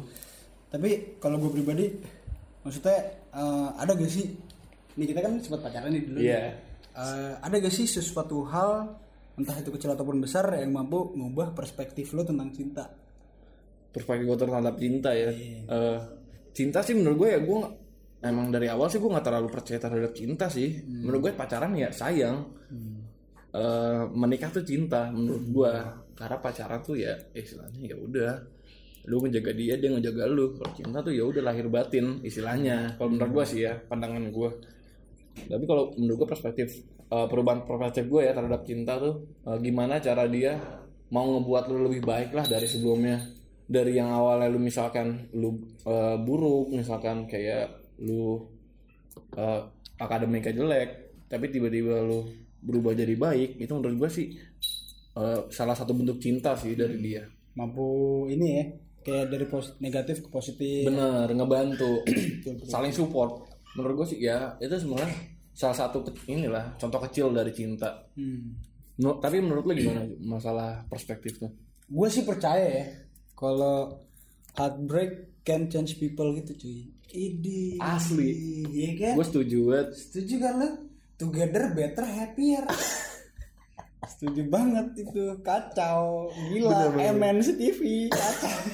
Tapi 0.66 1.16
kalau 1.22 1.40
gue 1.40 1.50
pribadi, 1.56 1.88
maksudnya 2.60 2.98
eh, 3.32 3.68
ada 3.78 3.96
gak 3.96 4.10
sih? 4.10 4.28
Nih 4.98 5.06
kita 5.08 5.24
kan 5.24 5.38
sempat 5.40 5.62
pacaran 5.62 5.88
nih 5.88 6.02
dulu. 6.04 6.18
Iya. 6.20 6.52
Eh, 6.92 7.32
ada 7.38 7.54
gak 7.56 7.72
sih 7.72 7.86
sesuatu 7.86 8.44
hal 8.44 8.92
entah 9.38 9.56
itu 9.56 9.70
kecil 9.70 9.94
ataupun 9.94 10.20
besar 10.20 10.52
yang 10.58 10.74
mampu 10.74 11.14
mengubah 11.14 11.54
perspektif 11.54 12.12
lo 12.12 12.26
tentang 12.26 12.50
cinta? 12.52 12.84
perspektif 13.88 14.28
gue 14.28 14.36
terhadap 14.36 14.74
cinta 14.76 15.08
ya 15.08 15.32
Eh, 15.64 15.98
cinta 16.52 16.84
sih 16.84 16.92
menurut 16.92 17.24
gue 17.24 17.28
ya 17.32 17.40
gue 17.40 17.58
emang 18.28 18.50
dari 18.50 18.66
awal 18.70 18.90
sih 18.90 18.98
gue 18.98 19.10
nggak 19.10 19.26
terlalu 19.26 19.48
percaya 19.48 19.78
terhadap 19.80 20.12
cinta 20.12 20.46
sih. 20.50 20.82
Menurut 20.84 21.30
gue 21.30 21.32
pacaran 21.34 21.72
ya 21.74 21.88
sayang. 21.90 22.46
Eh, 23.56 24.02
menikah 24.12 24.52
tuh 24.52 24.66
cinta 24.66 25.08
menurut 25.08 25.44
gue 25.48 25.72
karena 26.16 26.36
pacaran 26.40 26.80
tuh 26.80 26.96
ya 26.96 27.12
istilahnya 27.36 27.92
ya 27.92 27.96
udah. 27.96 28.32
Lu 29.06 29.22
ngejaga 29.22 29.52
dia 29.54 29.78
dia 29.78 29.88
ngejaga 29.92 30.24
lu. 30.26 30.58
Kalau 30.58 30.72
cinta 30.74 30.98
tuh 31.04 31.14
ya 31.14 31.22
udah 31.22 31.42
lahir 31.44 31.70
batin 31.70 32.20
istilahnya. 32.26 32.98
Kalau 32.98 33.14
menurut 33.14 33.30
gua 33.30 33.44
sih 33.46 33.62
ya 33.62 33.78
pandangan 33.86 34.24
gua. 34.34 34.50
Tapi 35.36 35.64
kalau 35.68 35.94
menurut 35.94 36.26
gua 36.26 36.28
perspektif 36.34 36.82
eh, 37.06 37.26
perubahan 37.30 37.62
perspektif 37.62 38.10
gue 38.10 38.26
ya 38.26 38.32
terhadap 38.34 38.66
cinta 38.66 38.98
tuh 38.98 39.14
eh, 39.46 39.58
gimana 39.62 40.02
cara 40.02 40.26
dia 40.26 40.58
mau 41.14 41.38
ngebuat 41.38 41.70
lu 41.70 41.86
lebih 41.86 42.02
baik 42.02 42.34
lah 42.34 42.44
dari 42.48 42.66
sebelumnya. 42.66 43.22
Dari 43.66 43.98
yang 43.98 44.10
awalnya 44.10 44.50
lu 44.50 44.58
misalkan 44.58 45.30
lu 45.38 45.54
eh, 45.86 46.16
buruk 46.18 46.74
misalkan 46.74 47.30
kayak 47.30 47.85
lu 48.02 48.44
eh, 49.36 49.62
akademiknya 49.96 50.52
jelek 50.52 50.90
tapi 51.26 51.50
tiba-tiba 51.50 52.04
lu 52.04 52.28
berubah 52.62 52.94
jadi 52.94 53.14
baik 53.14 53.62
itu 53.62 53.72
menurut 53.72 54.06
gue 54.06 54.10
sih 54.10 54.26
eh, 55.16 55.40
salah 55.48 55.76
satu 55.76 55.92
bentuk 55.96 56.18
cinta 56.20 56.52
sih 56.58 56.76
dari 56.76 56.98
dia. 57.00 57.24
Mampu 57.56 57.86
ini 58.28 58.46
ya 58.60 58.64
kayak 59.06 59.26
dari 59.30 59.46
pos- 59.46 59.78
negatif 59.80 60.26
ke 60.26 60.28
positif. 60.28 60.84
Bener 60.86 61.30
ngebantu 61.30 62.02
saling 62.66 62.92
support. 62.92 63.48
Menurut 63.78 64.04
gue 64.04 64.16
sih 64.16 64.18
ya 64.24 64.56
itu 64.60 64.72
sebenarnya 64.76 65.08
salah 65.56 65.76
satu 65.76 66.04
inilah 66.28 66.76
contoh 66.76 67.00
kecil 67.08 67.32
dari 67.32 67.52
cinta. 67.54 68.04
Hmm. 68.12 68.60
No, 68.96 69.20
tapi 69.20 69.44
menurut 69.44 69.68
lu 69.68 69.76
gimana 69.76 70.08
masalah 70.24 70.84
perspektifnya? 70.88 71.52
Gue 71.88 72.08
sih 72.08 72.24
percaya 72.24 72.64
ya 72.64 72.84
kalau 73.36 73.92
heartbreak 74.56 75.44
can 75.44 75.68
change 75.68 76.00
people 76.00 76.32
gitu 76.32 76.56
cuy 76.56 76.95
Idi 77.12 77.78
Asli. 77.78 78.30
iya 78.74 78.90
kan? 78.98 79.14
Gue 79.18 79.26
setuju 79.26 79.58
banget. 79.70 79.88
Setuju 79.94 80.34
kan 80.42 80.52
lo 80.58 80.68
together 81.16 81.72
better 81.72 82.04
happier 82.04 82.64
setuju 84.12 84.42
banget 84.46 84.86
itu. 84.98 85.34
Kacau. 85.42 86.30
Gila. 86.50 86.94
MNC 87.14 87.48
TV 87.58 88.10
kacau. 88.10 88.56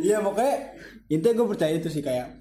Iya 0.00 0.16
pokoknya 0.24 0.54
intinya 1.12 1.34
gue 1.36 1.46
percaya 1.52 1.72
itu 1.76 1.88
sih 1.92 2.02
kayak 2.02 2.40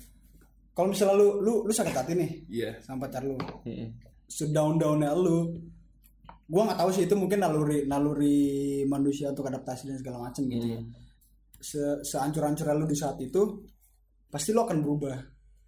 kalau 0.71 0.95
misalnya 0.95 1.19
lu 1.19 1.43
lu 1.43 1.54
lu 1.67 1.73
sakit 1.75 1.91
hati 1.91 2.13
nih 2.15 2.32
iya. 2.47 2.71
sama 2.80 3.06
pacar 3.06 3.28
lu. 3.28 3.36
Mm-mm. 3.67 3.91
sedown 4.32 4.80
downnya 4.80 5.12
lu 5.12 5.60
gua 6.49 6.62
nggak 6.65 6.79
tahu 6.81 6.89
sih 6.89 7.03
itu 7.05 7.13
mungkin 7.13 7.39
naluri 7.45 7.85
naluri 7.85 8.41
manusia 8.89 9.29
untuk 9.29 9.45
adaptasi 9.47 9.93
dan 9.93 9.97
segala 10.01 10.27
macam 10.27 10.41
gitu 10.49 10.65
ya. 10.65 10.81
Mm. 10.81 10.91
se 11.59 11.83
seancur 12.07 12.47
ancurnya 12.47 12.73
lu 12.73 12.88
di 12.88 12.95
saat 12.95 13.19
itu 13.21 13.62
pasti 14.29 14.49
lu 14.49 14.65
akan 14.65 14.77
berubah. 14.81 15.17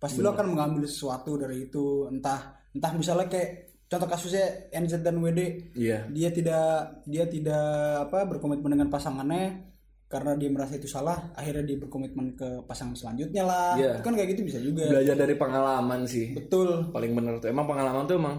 Pasti 0.02 0.18
lu 0.18 0.34
akan 0.34 0.58
mengambil 0.58 0.90
sesuatu 0.90 1.38
dari 1.38 1.70
itu. 1.70 2.10
Entah 2.10 2.58
entah 2.74 2.92
misalnya 2.98 3.30
kayak 3.30 3.78
contoh 3.86 4.08
kasusnya 4.10 4.72
NZ 4.74 5.06
dan 5.06 5.22
WD 5.22 5.42
iya. 5.78 6.08
Dia 6.10 6.30
tidak 6.34 7.04
dia 7.06 7.30
tidak 7.30 8.08
apa 8.10 8.26
berkomitmen 8.26 8.74
dengan 8.74 8.90
pasangannya. 8.90 9.70
Karena 10.12 10.36
dia 10.36 10.52
merasa 10.52 10.76
itu 10.76 10.92
salah 10.92 11.32
akhirnya 11.40 11.64
dia 11.64 11.78
berkomitmen 11.80 12.36
ke 12.36 12.68
pasangan 12.68 12.98
selanjutnya 12.98 13.44
lah. 13.48 13.80
Iya. 13.80 13.92
itu 14.00 14.04
kan 14.04 14.14
kayak 14.18 14.30
gitu 14.36 14.42
bisa 14.44 14.60
juga. 14.60 14.90
Belajar 14.90 15.16
dari 15.16 15.36
pengalaman 15.38 16.02
sih. 16.10 16.36
Betul. 16.36 16.92
Paling 16.92 17.12
bener 17.16 17.40
tuh. 17.40 17.48
Emang 17.48 17.68
pengalaman 17.70 18.04
tuh 18.10 18.18
emang 18.20 18.36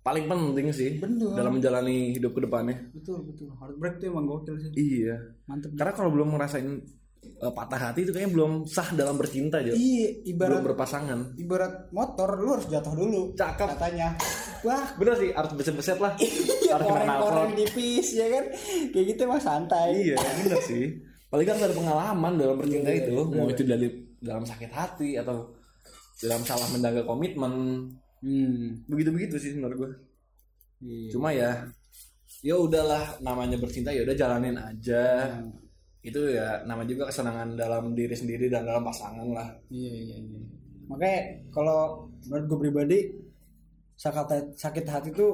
paling 0.00 0.24
penting 0.24 0.72
sih 0.72 0.96
Bener. 0.96 1.36
dalam 1.36 1.52
menjalani 1.56 2.16
hidup 2.16 2.32
ke 2.32 2.40
depannya. 2.42 2.76
Betul 2.90 3.20
betul. 3.22 3.52
Heartbreak 3.52 3.98
tuh 3.98 4.06
emang 4.08 4.24
gokil 4.24 4.56
sih. 4.56 4.70
Iya. 4.72 5.16
Mantep. 5.44 5.76
Karena 5.76 5.92
kalau 5.92 6.10
belum 6.10 6.32
ngerasain 6.32 6.68
eh, 7.20 7.52
patah 7.52 7.76
hati 7.78 8.02
itu 8.02 8.10
kayaknya 8.10 8.32
belum 8.32 8.52
sah 8.64 8.88
dalam 8.92 9.20
bercinta 9.20 9.60
Jo. 9.60 9.72
Iya 9.72 10.24
belum 10.24 10.30
ibarat 10.32 10.60
berpasangan. 10.64 11.18
ibarat 11.36 11.74
motor 11.90 12.28
lu 12.34 12.50
harus 12.54 12.66
jatuh 12.66 12.94
dulu 12.94 13.20
Cakep. 13.34 13.76
katanya. 13.76 14.08
Wah. 14.60 14.84
Bener 14.96 15.14
sih 15.16 15.30
harus 15.30 15.52
beset-beset 15.52 15.98
lah. 15.98 16.12
Ya 16.60 16.78
harus 16.78 16.86
kena 16.86 17.02
koreng-koreng 17.18 17.50
knalpot. 17.50 17.58
tipis 17.66 18.08
ya 18.14 18.26
kan? 18.30 18.44
Kayak 18.88 19.04
gitu 19.10 19.22
mah 19.26 19.40
santai. 19.40 19.88
Iya 19.90 20.16
bener 20.16 20.60
sih. 20.62 20.84
Paling 21.26 21.46
kan 21.46 21.56
ada 21.58 21.74
pengalaman 21.74 22.32
dalam 22.34 22.56
bercinta 22.56 22.90
Iya, 22.90 23.04
itu. 23.04 23.16
Mau 23.26 23.46
itu 23.46 23.62
dari 23.62 23.86
dalam 24.16 24.42
sakit 24.42 24.70
hati 24.70 25.14
atau 25.14 25.50
dalam 26.18 26.42
salah 26.42 26.68
menjaga 26.68 27.02
komitmen 27.02 27.52
hmm. 28.22 28.88
begitu 28.88 29.10
begitu 29.12 29.34
sih 29.40 29.52
menurut 29.56 29.76
gue 29.76 29.90
iya. 30.84 31.10
cuma 31.12 31.32
ya 31.32 31.68
ya 32.40 32.56
udahlah 32.56 33.20
namanya 33.20 33.56
bercinta 33.60 33.92
ya 33.92 34.04
udah 34.04 34.16
jalanin 34.16 34.56
aja. 34.56 35.28
Hmm. 35.40 35.52
itu 36.00 36.32
ya 36.32 36.64
nama 36.64 36.80
juga 36.88 37.12
kesenangan 37.12 37.60
dalam 37.60 37.92
diri 37.92 38.16
sendiri 38.16 38.48
dan 38.48 38.64
dalam 38.64 38.80
pasangan 38.80 39.28
lah. 39.36 39.52
Iya 39.68 39.92
iya 39.92 40.16
iya. 40.16 40.40
Makanya 40.88 41.44
kalau 41.52 42.08
menurut 42.24 42.44
gue 42.48 42.58
pribadi 42.64 42.98
sakit 44.00 44.56
sakit 44.56 44.84
hati 44.88 45.12
itu 45.12 45.28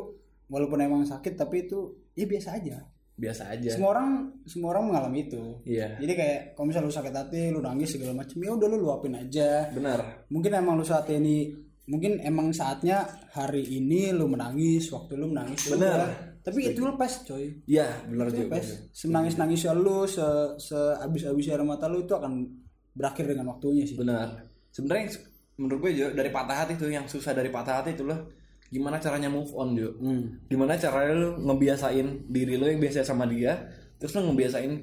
walaupun 0.51 0.83
emang 0.83 1.07
sakit 1.07 1.38
tapi 1.38 1.70
itu 1.70 1.94
ya 2.18 2.27
biasa 2.27 2.59
aja. 2.59 2.83
Biasa 3.14 3.55
aja. 3.55 3.79
Semua 3.79 3.94
orang 3.94 4.11
semua 4.42 4.75
orang 4.75 4.90
mengalami 4.90 5.31
itu. 5.31 5.62
Iya. 5.62 6.03
Jadi 6.03 6.12
kayak 6.18 6.38
kalau 6.59 6.66
misalnya 6.66 6.90
lu 6.90 6.99
sakit 6.99 7.14
hati 7.14 7.40
lu 7.55 7.61
nangis 7.62 7.88
segala 7.94 8.12
macam 8.18 8.37
ya 8.42 8.51
udah 8.51 8.66
lu 8.66 8.77
luapin 8.83 9.14
aja. 9.14 9.70
Benar. 9.70 10.27
Mungkin 10.35 10.51
emang 10.51 10.83
lu 10.83 10.83
saat 10.83 11.07
ini 11.14 11.55
mungkin 11.87 12.18
emang 12.18 12.51
saatnya 12.51 13.07
hari 13.31 13.62
ini 13.62 14.11
lu 14.11 14.27
menangis 14.27 14.90
waktu 14.90 15.14
lu 15.14 15.31
menangis 15.31 15.70
Bener. 15.70 16.35
tapi 16.42 16.75
itu 16.75 16.83
lepas 16.83 17.22
coy. 17.22 17.62
Iya 17.66 17.87
benar 18.11 18.31
itu 18.31 18.42
juga 18.42 18.59
lepas. 18.59 18.66
senangis 18.90 19.35
nangis 19.38 19.62
lu 19.70 20.03
se 20.07 20.27
se 20.59 20.79
abis 20.99 21.31
abis 21.31 21.46
air 21.51 21.62
mata 21.62 21.87
lu 21.87 22.03
itu 22.03 22.14
akan 22.14 22.42
berakhir 22.90 23.31
dengan 23.31 23.55
waktunya 23.55 23.87
sih. 23.87 23.94
Benar. 23.94 24.51
Sebenarnya 24.75 25.14
menurut 25.62 25.79
gue 25.87 25.92
juga 25.94 26.11
dari 26.18 26.31
patah 26.35 26.57
hati 26.66 26.75
tuh 26.75 26.90
yang 26.90 27.07
susah 27.07 27.33
dari 27.33 27.49
patah 27.49 27.81
hati 27.81 27.94
itu 27.94 28.05
loh 28.05 28.29
gimana 28.66 28.99
caranya 28.99 29.31
move 29.31 29.55
on 29.55 29.79
Jo. 29.79 29.94
Hmm. 30.03 30.42
gimana 30.51 30.75
caranya 30.75 31.14
lu 31.14 31.31
ngebiasain 31.38 32.27
diri 32.27 32.59
lu 32.59 32.66
yang 32.66 32.83
biasa 32.83 33.07
sama 33.07 33.31
dia 33.31 33.62
terus 33.96 34.11
lu 34.18 34.27
ngebiasain 34.27 34.75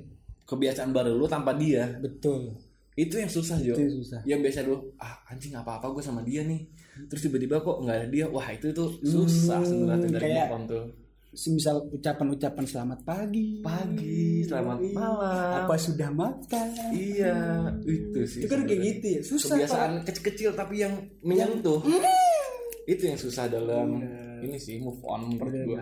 kebiasaan 0.47 0.95
baru 0.95 1.19
lu 1.19 1.27
tanpa 1.27 1.51
dia. 1.51 1.99
Betul 1.99 2.72
itu 2.95 3.15
yang 3.15 3.27
susah 3.27 3.57
Jo. 3.57 3.73
Itu 3.73 3.99
susah. 3.99 4.21
Yang 4.23 4.39
biasa 4.43 4.59
lu 4.63 4.75
ah 4.97 5.17
anjing 5.25 5.53
apa 5.53 5.77
apa 5.77 5.89
gue 5.89 5.99
sama 5.99 6.21
dia 6.21 6.41
nih. 6.41 6.61
Terus 7.05 7.21
tiba-tiba 7.21 7.57
kok 7.59 7.79
nggak 7.79 7.95
ada 7.95 8.07
dia 8.07 8.25
wah 8.27 8.45
itu 8.47 8.69
tuh 8.69 9.01
susah 9.01 9.59
Hmm, 9.59 9.67
sebenarnya 9.67 10.07
dari 10.11 10.23
kayak- 10.23 10.45
move 10.45 10.55
on 10.55 10.63
tuh 10.67 10.85
misal 11.33 11.81
ucapan-ucapan 11.89 12.61
selamat 12.63 12.99
pagi. 13.01 13.57
Pagi 13.59 14.45
selamat 14.45 14.77
Iya. 14.79 14.93
malam. 14.93 15.65
Apa 15.65 15.75
sudah 15.75 16.09
makan? 16.09 16.67
Iya 16.91 17.35
itu 17.83 18.19
sih 18.23 18.39
itu 18.39 18.47
kan 18.47 18.61
kayak 18.63 18.81
gitu 18.83 19.05
ya 19.09 19.21
susah 19.23 19.49
kebiasaan 19.57 19.91
kecil-kecil 20.05 20.49
tapi 20.53 20.75
yang 20.79 20.93
menyentuh. 21.19 21.81
Itu 22.85 23.03
yang 23.03 23.17
susah 23.17 23.49
dalam 23.49 23.97
ini 24.39 24.59
sih 24.59 24.77
move 24.77 25.01
on 25.01 25.33
menurut 25.33 25.55
gue 25.55 25.79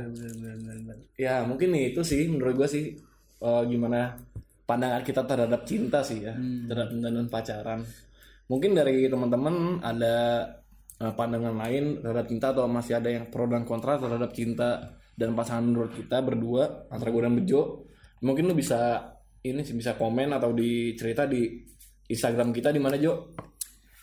ya 1.17 1.43
mungkin 1.43 1.73
nih 1.73 1.91
itu 1.91 2.01
sih 2.01 2.29
menurut 2.29 2.55
gue 2.55 2.67
sih 2.69 2.85
eh, 3.41 3.63
gimana 3.65 4.15
pandangan 4.71 5.03
kita 5.03 5.27
terhadap 5.27 5.61
cinta 5.67 5.99
sih 5.99 6.23
ya 6.23 6.31
terhadap 6.71 6.95
cinta 6.95 7.07
dan 7.11 7.27
pacaran. 7.27 7.79
Mungkin 8.47 8.71
dari 8.71 9.11
teman-teman 9.11 9.83
ada 9.83 10.15
eh, 10.95 11.11
pandangan 11.11 11.55
lain 11.59 11.99
terhadap 11.99 12.25
cinta 12.31 12.55
atau 12.55 12.71
masih 12.71 13.03
ada 13.03 13.11
yang 13.11 13.27
pro 13.27 13.43
dan 13.51 13.67
kontra 13.67 13.99
terhadap 13.99 14.31
cinta 14.31 14.95
dan 15.19 15.35
pasangan 15.35 15.67
menurut 15.67 15.91
kita 15.91 16.23
berdua 16.23 16.87
antara 16.87 17.11
gue 17.11 17.21
dan 17.21 17.35
Bejo? 17.35 17.91
Mungkin 18.23 18.47
lu 18.47 18.55
bisa 18.55 19.11
ini 19.43 19.59
sih 19.67 19.75
bisa 19.75 19.99
komen 19.99 20.31
atau 20.31 20.55
dicerita 20.55 21.27
di 21.27 21.67
Instagram 22.07 22.55
kita 22.55 22.71
di 22.71 22.79
mana 22.79 22.95
Jo? 22.95 23.33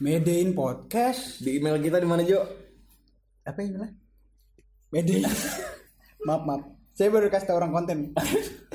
Medein 0.04 0.52
podcast. 0.52 1.40
Di 1.40 1.58
email 1.58 1.80
kita 1.80 1.96
di 2.02 2.08
mana 2.08 2.22
Jo? 2.26 2.44
Apa 3.46 3.64
ini 3.64 3.76
lah 3.80 3.90
Medein. 4.92 5.24
Maaf 6.26 6.42
maaf. 6.44 6.62
Saya 6.98 7.14
baru 7.14 7.30
kasih 7.30 7.46
tau 7.46 7.62
orang 7.62 7.70
konten 7.70 7.98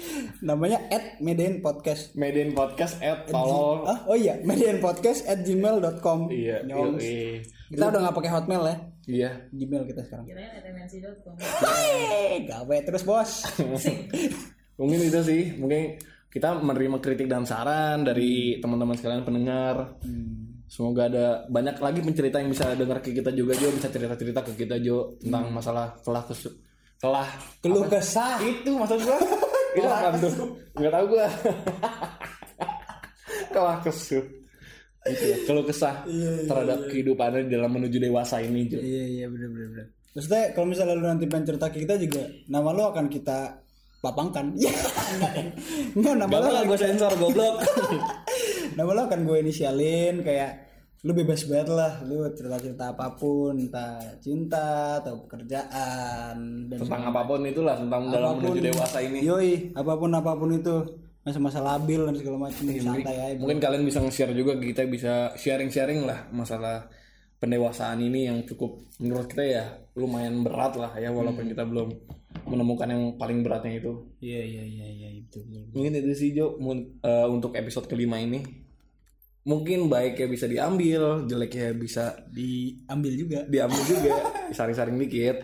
namanya 0.43 0.83
at 0.91 1.23
Medein 1.23 1.63
podcast. 1.63 2.11
Medan 2.13 2.51
Podcast 2.51 2.99
at 2.99 3.31
tolol 3.31 3.87
Ah, 3.87 4.03
oh 4.05 4.17
iya 4.19 4.35
Medein 4.43 4.83
podcast 4.83 5.23
at 5.23 5.39
gmail.com 5.39 6.27
iya 6.27 6.59
yoi. 6.67 7.39
kita 7.71 7.83
udah 7.87 7.99
nggak 8.03 8.15
pakai 8.19 8.31
hotmail 8.35 8.63
ya? 8.67 8.75
Iya. 9.03 9.29
Gmail 9.51 9.83
kita 9.87 10.01
sekarang. 10.03 10.25
Kirain 10.27 10.51
atmnc.com. 10.53 11.33
Eh, 11.39 12.43
gawe 12.43 12.77
terus 12.83 13.03
bos. 13.03 13.31
Mungkin 14.79 14.99
itu 14.99 15.19
sih. 15.23 15.55
Mungkin 15.55 15.99
kita 16.27 16.59
menerima 16.59 16.97
kritik 16.99 17.27
dan 17.27 17.43
saran 17.43 18.03
dari 18.03 18.59
teman-teman 18.59 18.95
sekalian 18.95 19.23
pendengar. 19.23 19.95
Semoga 20.67 21.05
ada 21.11 21.25
banyak 21.47 21.77
lagi 21.77 21.99
pencerita 22.01 22.39
yang 22.41 22.49
bisa 22.49 22.73
dengar 22.73 22.99
ke 22.99 23.11
kita 23.11 23.31
juga 23.31 23.55
Jo. 23.55 23.71
Bisa 23.71 23.91
cerita-cerita 23.91 24.39
ke 24.43 24.53
kita 24.55 24.75
Jo 24.79 25.15
tentang 25.19 25.51
masalah 25.51 25.95
kelah 26.03 26.23
kesu 26.27 26.51
kelah 26.99 27.27
keluh 27.59 27.83
kesah. 27.87 28.39
Itu 28.39 28.79
maksud 28.79 29.03
gua 29.03 29.19
itu 29.73 29.87
apa 29.89 30.17
tuh 30.21 30.33
nggak 30.77 30.93
tahu 30.93 31.05
gua. 31.11 31.27
Kelah 33.53 33.77
kesu 33.85 34.21
itu 35.03 35.23
ya 35.27 35.37
keluh 35.43 35.65
kesah 35.67 36.07
terhadap 36.47 36.87
kehidupannya 36.87 37.51
dalam 37.51 37.75
menuju 37.75 37.99
dewasa 37.99 38.39
ini 38.39 38.71
Jo. 38.71 38.79
Iya 38.79 39.03
iya 39.03 39.25
bener 39.27 39.51
bener 39.51 39.67
bener. 39.75 39.87
Maksudnya 40.15 40.43
kalau 40.55 40.67
misalnya 40.69 40.95
lu 40.95 41.03
nanti 41.03 41.25
pengen 41.27 41.45
cerita 41.51 41.67
ke 41.67 41.83
kita 41.83 41.99
juga 41.99 42.23
nama 42.47 42.71
lu 42.71 42.87
akan 42.87 43.11
kita 43.11 43.59
lapangkan. 44.03 44.55
Ya 44.63 44.71
enggak 45.93 46.15
nama 46.23 46.31
lu 46.39 46.47
bakal 46.49 46.63
gue 46.71 46.79
sensor 46.79 47.13
goblok. 47.19 47.61
Nama 48.79 48.89
lo 48.89 49.01
akan 49.05 49.19
gue 49.27 49.37
inisialin 49.43 50.23
kayak 50.23 50.62
lu 51.03 51.11
bebas 51.11 51.43
banget 51.45 51.67
lah 51.67 51.99
lu 52.07 52.23
cerita-cerita 52.31 52.95
apa 52.95 53.11
pun 53.13 53.51
entah 53.53 53.99
cinta 54.17 54.97
atau 55.03 55.19
pekerjaan 55.21 56.35
dan 56.71 56.77
tentang 56.79 57.03
apa 57.11 57.21
pun 57.23 57.43
itulah 57.43 57.75
tentang 57.75 58.07
dalam 58.07 58.29
Apa 58.29 58.39
pun. 58.39 58.43
menuju 58.55 58.59
dewasa 58.63 58.97
ini. 59.03 59.19
Yoi 59.19 59.51
apa 59.75 59.93
pun 59.93 60.11
apa 60.11 60.31
pun 60.31 60.49
itu 60.49 60.75
masa-masa 61.21 61.59
labil 61.59 62.03
dan 62.03 62.15
segala 62.15 62.47
macam 62.47 62.63
Iya, 62.63 62.83
santai 62.83 63.15
aja 63.15 63.35
mungkin 63.35 63.59
kalian 63.59 63.83
bisa 63.83 63.99
nge-share 63.99 64.31
juga 64.31 64.55
kita 64.55 64.83
bisa 64.87 65.31
sharing-sharing 65.35 66.03
lah 66.03 66.27
masalah 66.31 66.87
pendewasaan 67.37 67.99
ini 67.99 68.27
yang 68.27 68.43
cukup 68.43 68.79
menurut 68.99 69.27
kita 69.27 69.43
ya 69.43 69.63
lumayan 69.95 70.39
berat 70.41 70.75
lah 70.75 70.95
ya 70.95 71.11
walaupun 71.11 71.47
kita 71.47 71.63
belum 71.63 71.91
menemukan 72.43 72.87
yang 72.87 73.03
paling 73.15 73.39
beratnya 73.39 73.75
itu. 73.77 73.91
Iya 74.19 74.41
iya 74.41 74.63
iya 74.63 74.87
iya 74.89 75.09
itu. 75.15 75.39
Mungkin 75.71 75.95
itu 75.95 76.11
sih 76.11 76.29
Jo. 76.31 76.55
Eh, 76.55 77.27
untuk 77.27 77.51
episode 77.53 77.87
kelima 77.87 78.19
ini 78.19 78.62
mungkin 79.43 79.91
baiknya 79.91 80.27
bisa 80.31 80.45
diambil 80.47 81.27
jeleknya 81.27 81.75
bisa 81.75 82.15
diambil 82.31 83.13
juga. 83.15 83.39
diambil 83.47 83.81
juga. 83.83 84.13
Saring-saring 84.57 84.97
dikit. 84.99 85.37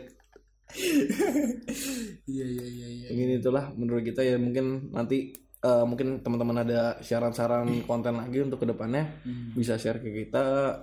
Iya 2.29 2.45
iya 2.45 2.65
iya 2.65 2.87
iya. 2.87 3.07
Mungkin 3.11 3.29
itulah 3.43 3.65
menurut 3.75 4.03
kita 4.07 4.23
ya. 4.23 4.39
Mungkin 4.39 4.95
nanti 4.95 5.35
eh, 5.59 5.85
mungkin 5.85 6.23
teman-teman 6.23 6.63
ada 6.63 6.95
saran-saran 7.03 7.67
konten 7.83 8.15
lagi 8.15 8.39
untuk 8.39 8.63
ke 8.63 8.67
depannya 8.71 9.19
bisa 9.51 9.75
share 9.75 9.99
ke 9.99 10.09
kita. 10.25 10.79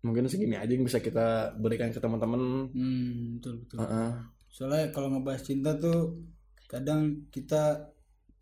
Mungkin 0.00 0.30
segini 0.32 0.56
aja 0.56 0.70
yang 0.70 0.86
bisa 0.86 1.02
kita 1.02 1.58
berikan 1.60 1.92
ke 1.92 2.00
teman-teman. 2.00 2.70
Hmm, 2.72 3.36
betul 3.36 3.66
betul. 3.66 3.78
Heeh. 3.84 4.10
soalnya 4.50 4.90
kalau 4.90 5.14
ngebahas 5.14 5.46
cinta 5.46 5.78
tuh 5.78 6.26
kadang 6.66 7.30
kita 7.30 7.86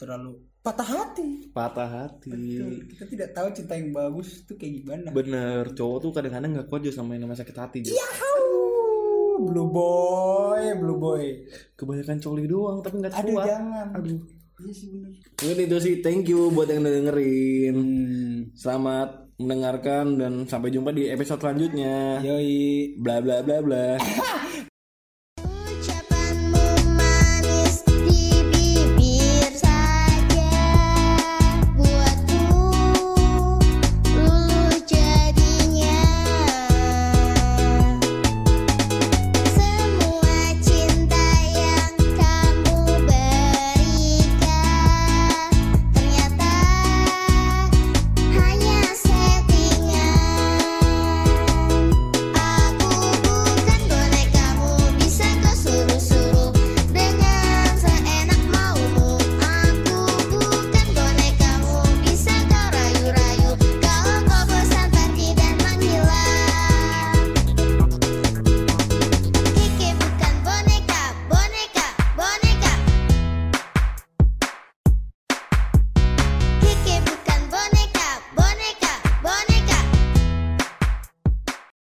terlalu 0.00 0.40
patah 0.68 0.84
hati. 0.84 1.28
Patah 1.48 1.88
hati. 1.88 2.28
Betul. 2.28 2.72
kita 2.92 3.04
tidak 3.08 3.28
tahu 3.32 3.48
cinta 3.56 3.72
yang 3.72 3.88
bagus 3.96 4.44
tuh 4.44 4.60
kayak 4.60 4.84
gimana. 4.84 5.08
Bener 5.16 5.64
cowok 5.72 5.98
tuh 6.04 6.10
kadang-kadang 6.12 6.50
nggak 6.60 6.68
kuat 6.68 6.84
Jo 6.84 6.92
sama 6.92 7.16
yang 7.16 7.24
namanya 7.24 7.40
sakit 7.40 7.56
hati. 7.56 7.78
Aduh, 7.88 9.48
blue 9.48 9.70
boy 9.72 10.62
blue 10.76 11.00
boy. 11.00 11.24
Kebanyakan 11.72 12.20
coli 12.20 12.44
doang 12.44 12.84
tapi 12.84 13.00
nggak 13.00 13.16
aduh 13.16 13.32
kuat. 13.40 13.46
jangan. 13.48 13.86
Aduh. 13.96 14.20
Iya 14.58 14.72
sih 14.74 14.86
bener. 14.92 15.10
Mungkin 15.38 15.58
itu 15.70 15.76
sih 15.80 15.94
thank 16.04 16.28
you 16.28 16.52
buat 16.52 16.68
yang 16.68 16.84
udah 16.84 16.92
dengerin. 16.92 17.76
Hmm. 17.78 18.36
selamat 18.52 19.10
mendengarkan 19.38 20.18
dan 20.18 20.32
sampai 20.50 20.74
jumpa 20.74 20.90
di 20.92 21.08
episode 21.08 21.40
selanjutnya. 21.40 22.20
Yoi. 22.20 22.98
Bla 23.00 23.22
bla 23.24 23.40
bla 23.40 23.62
bla 23.64 23.86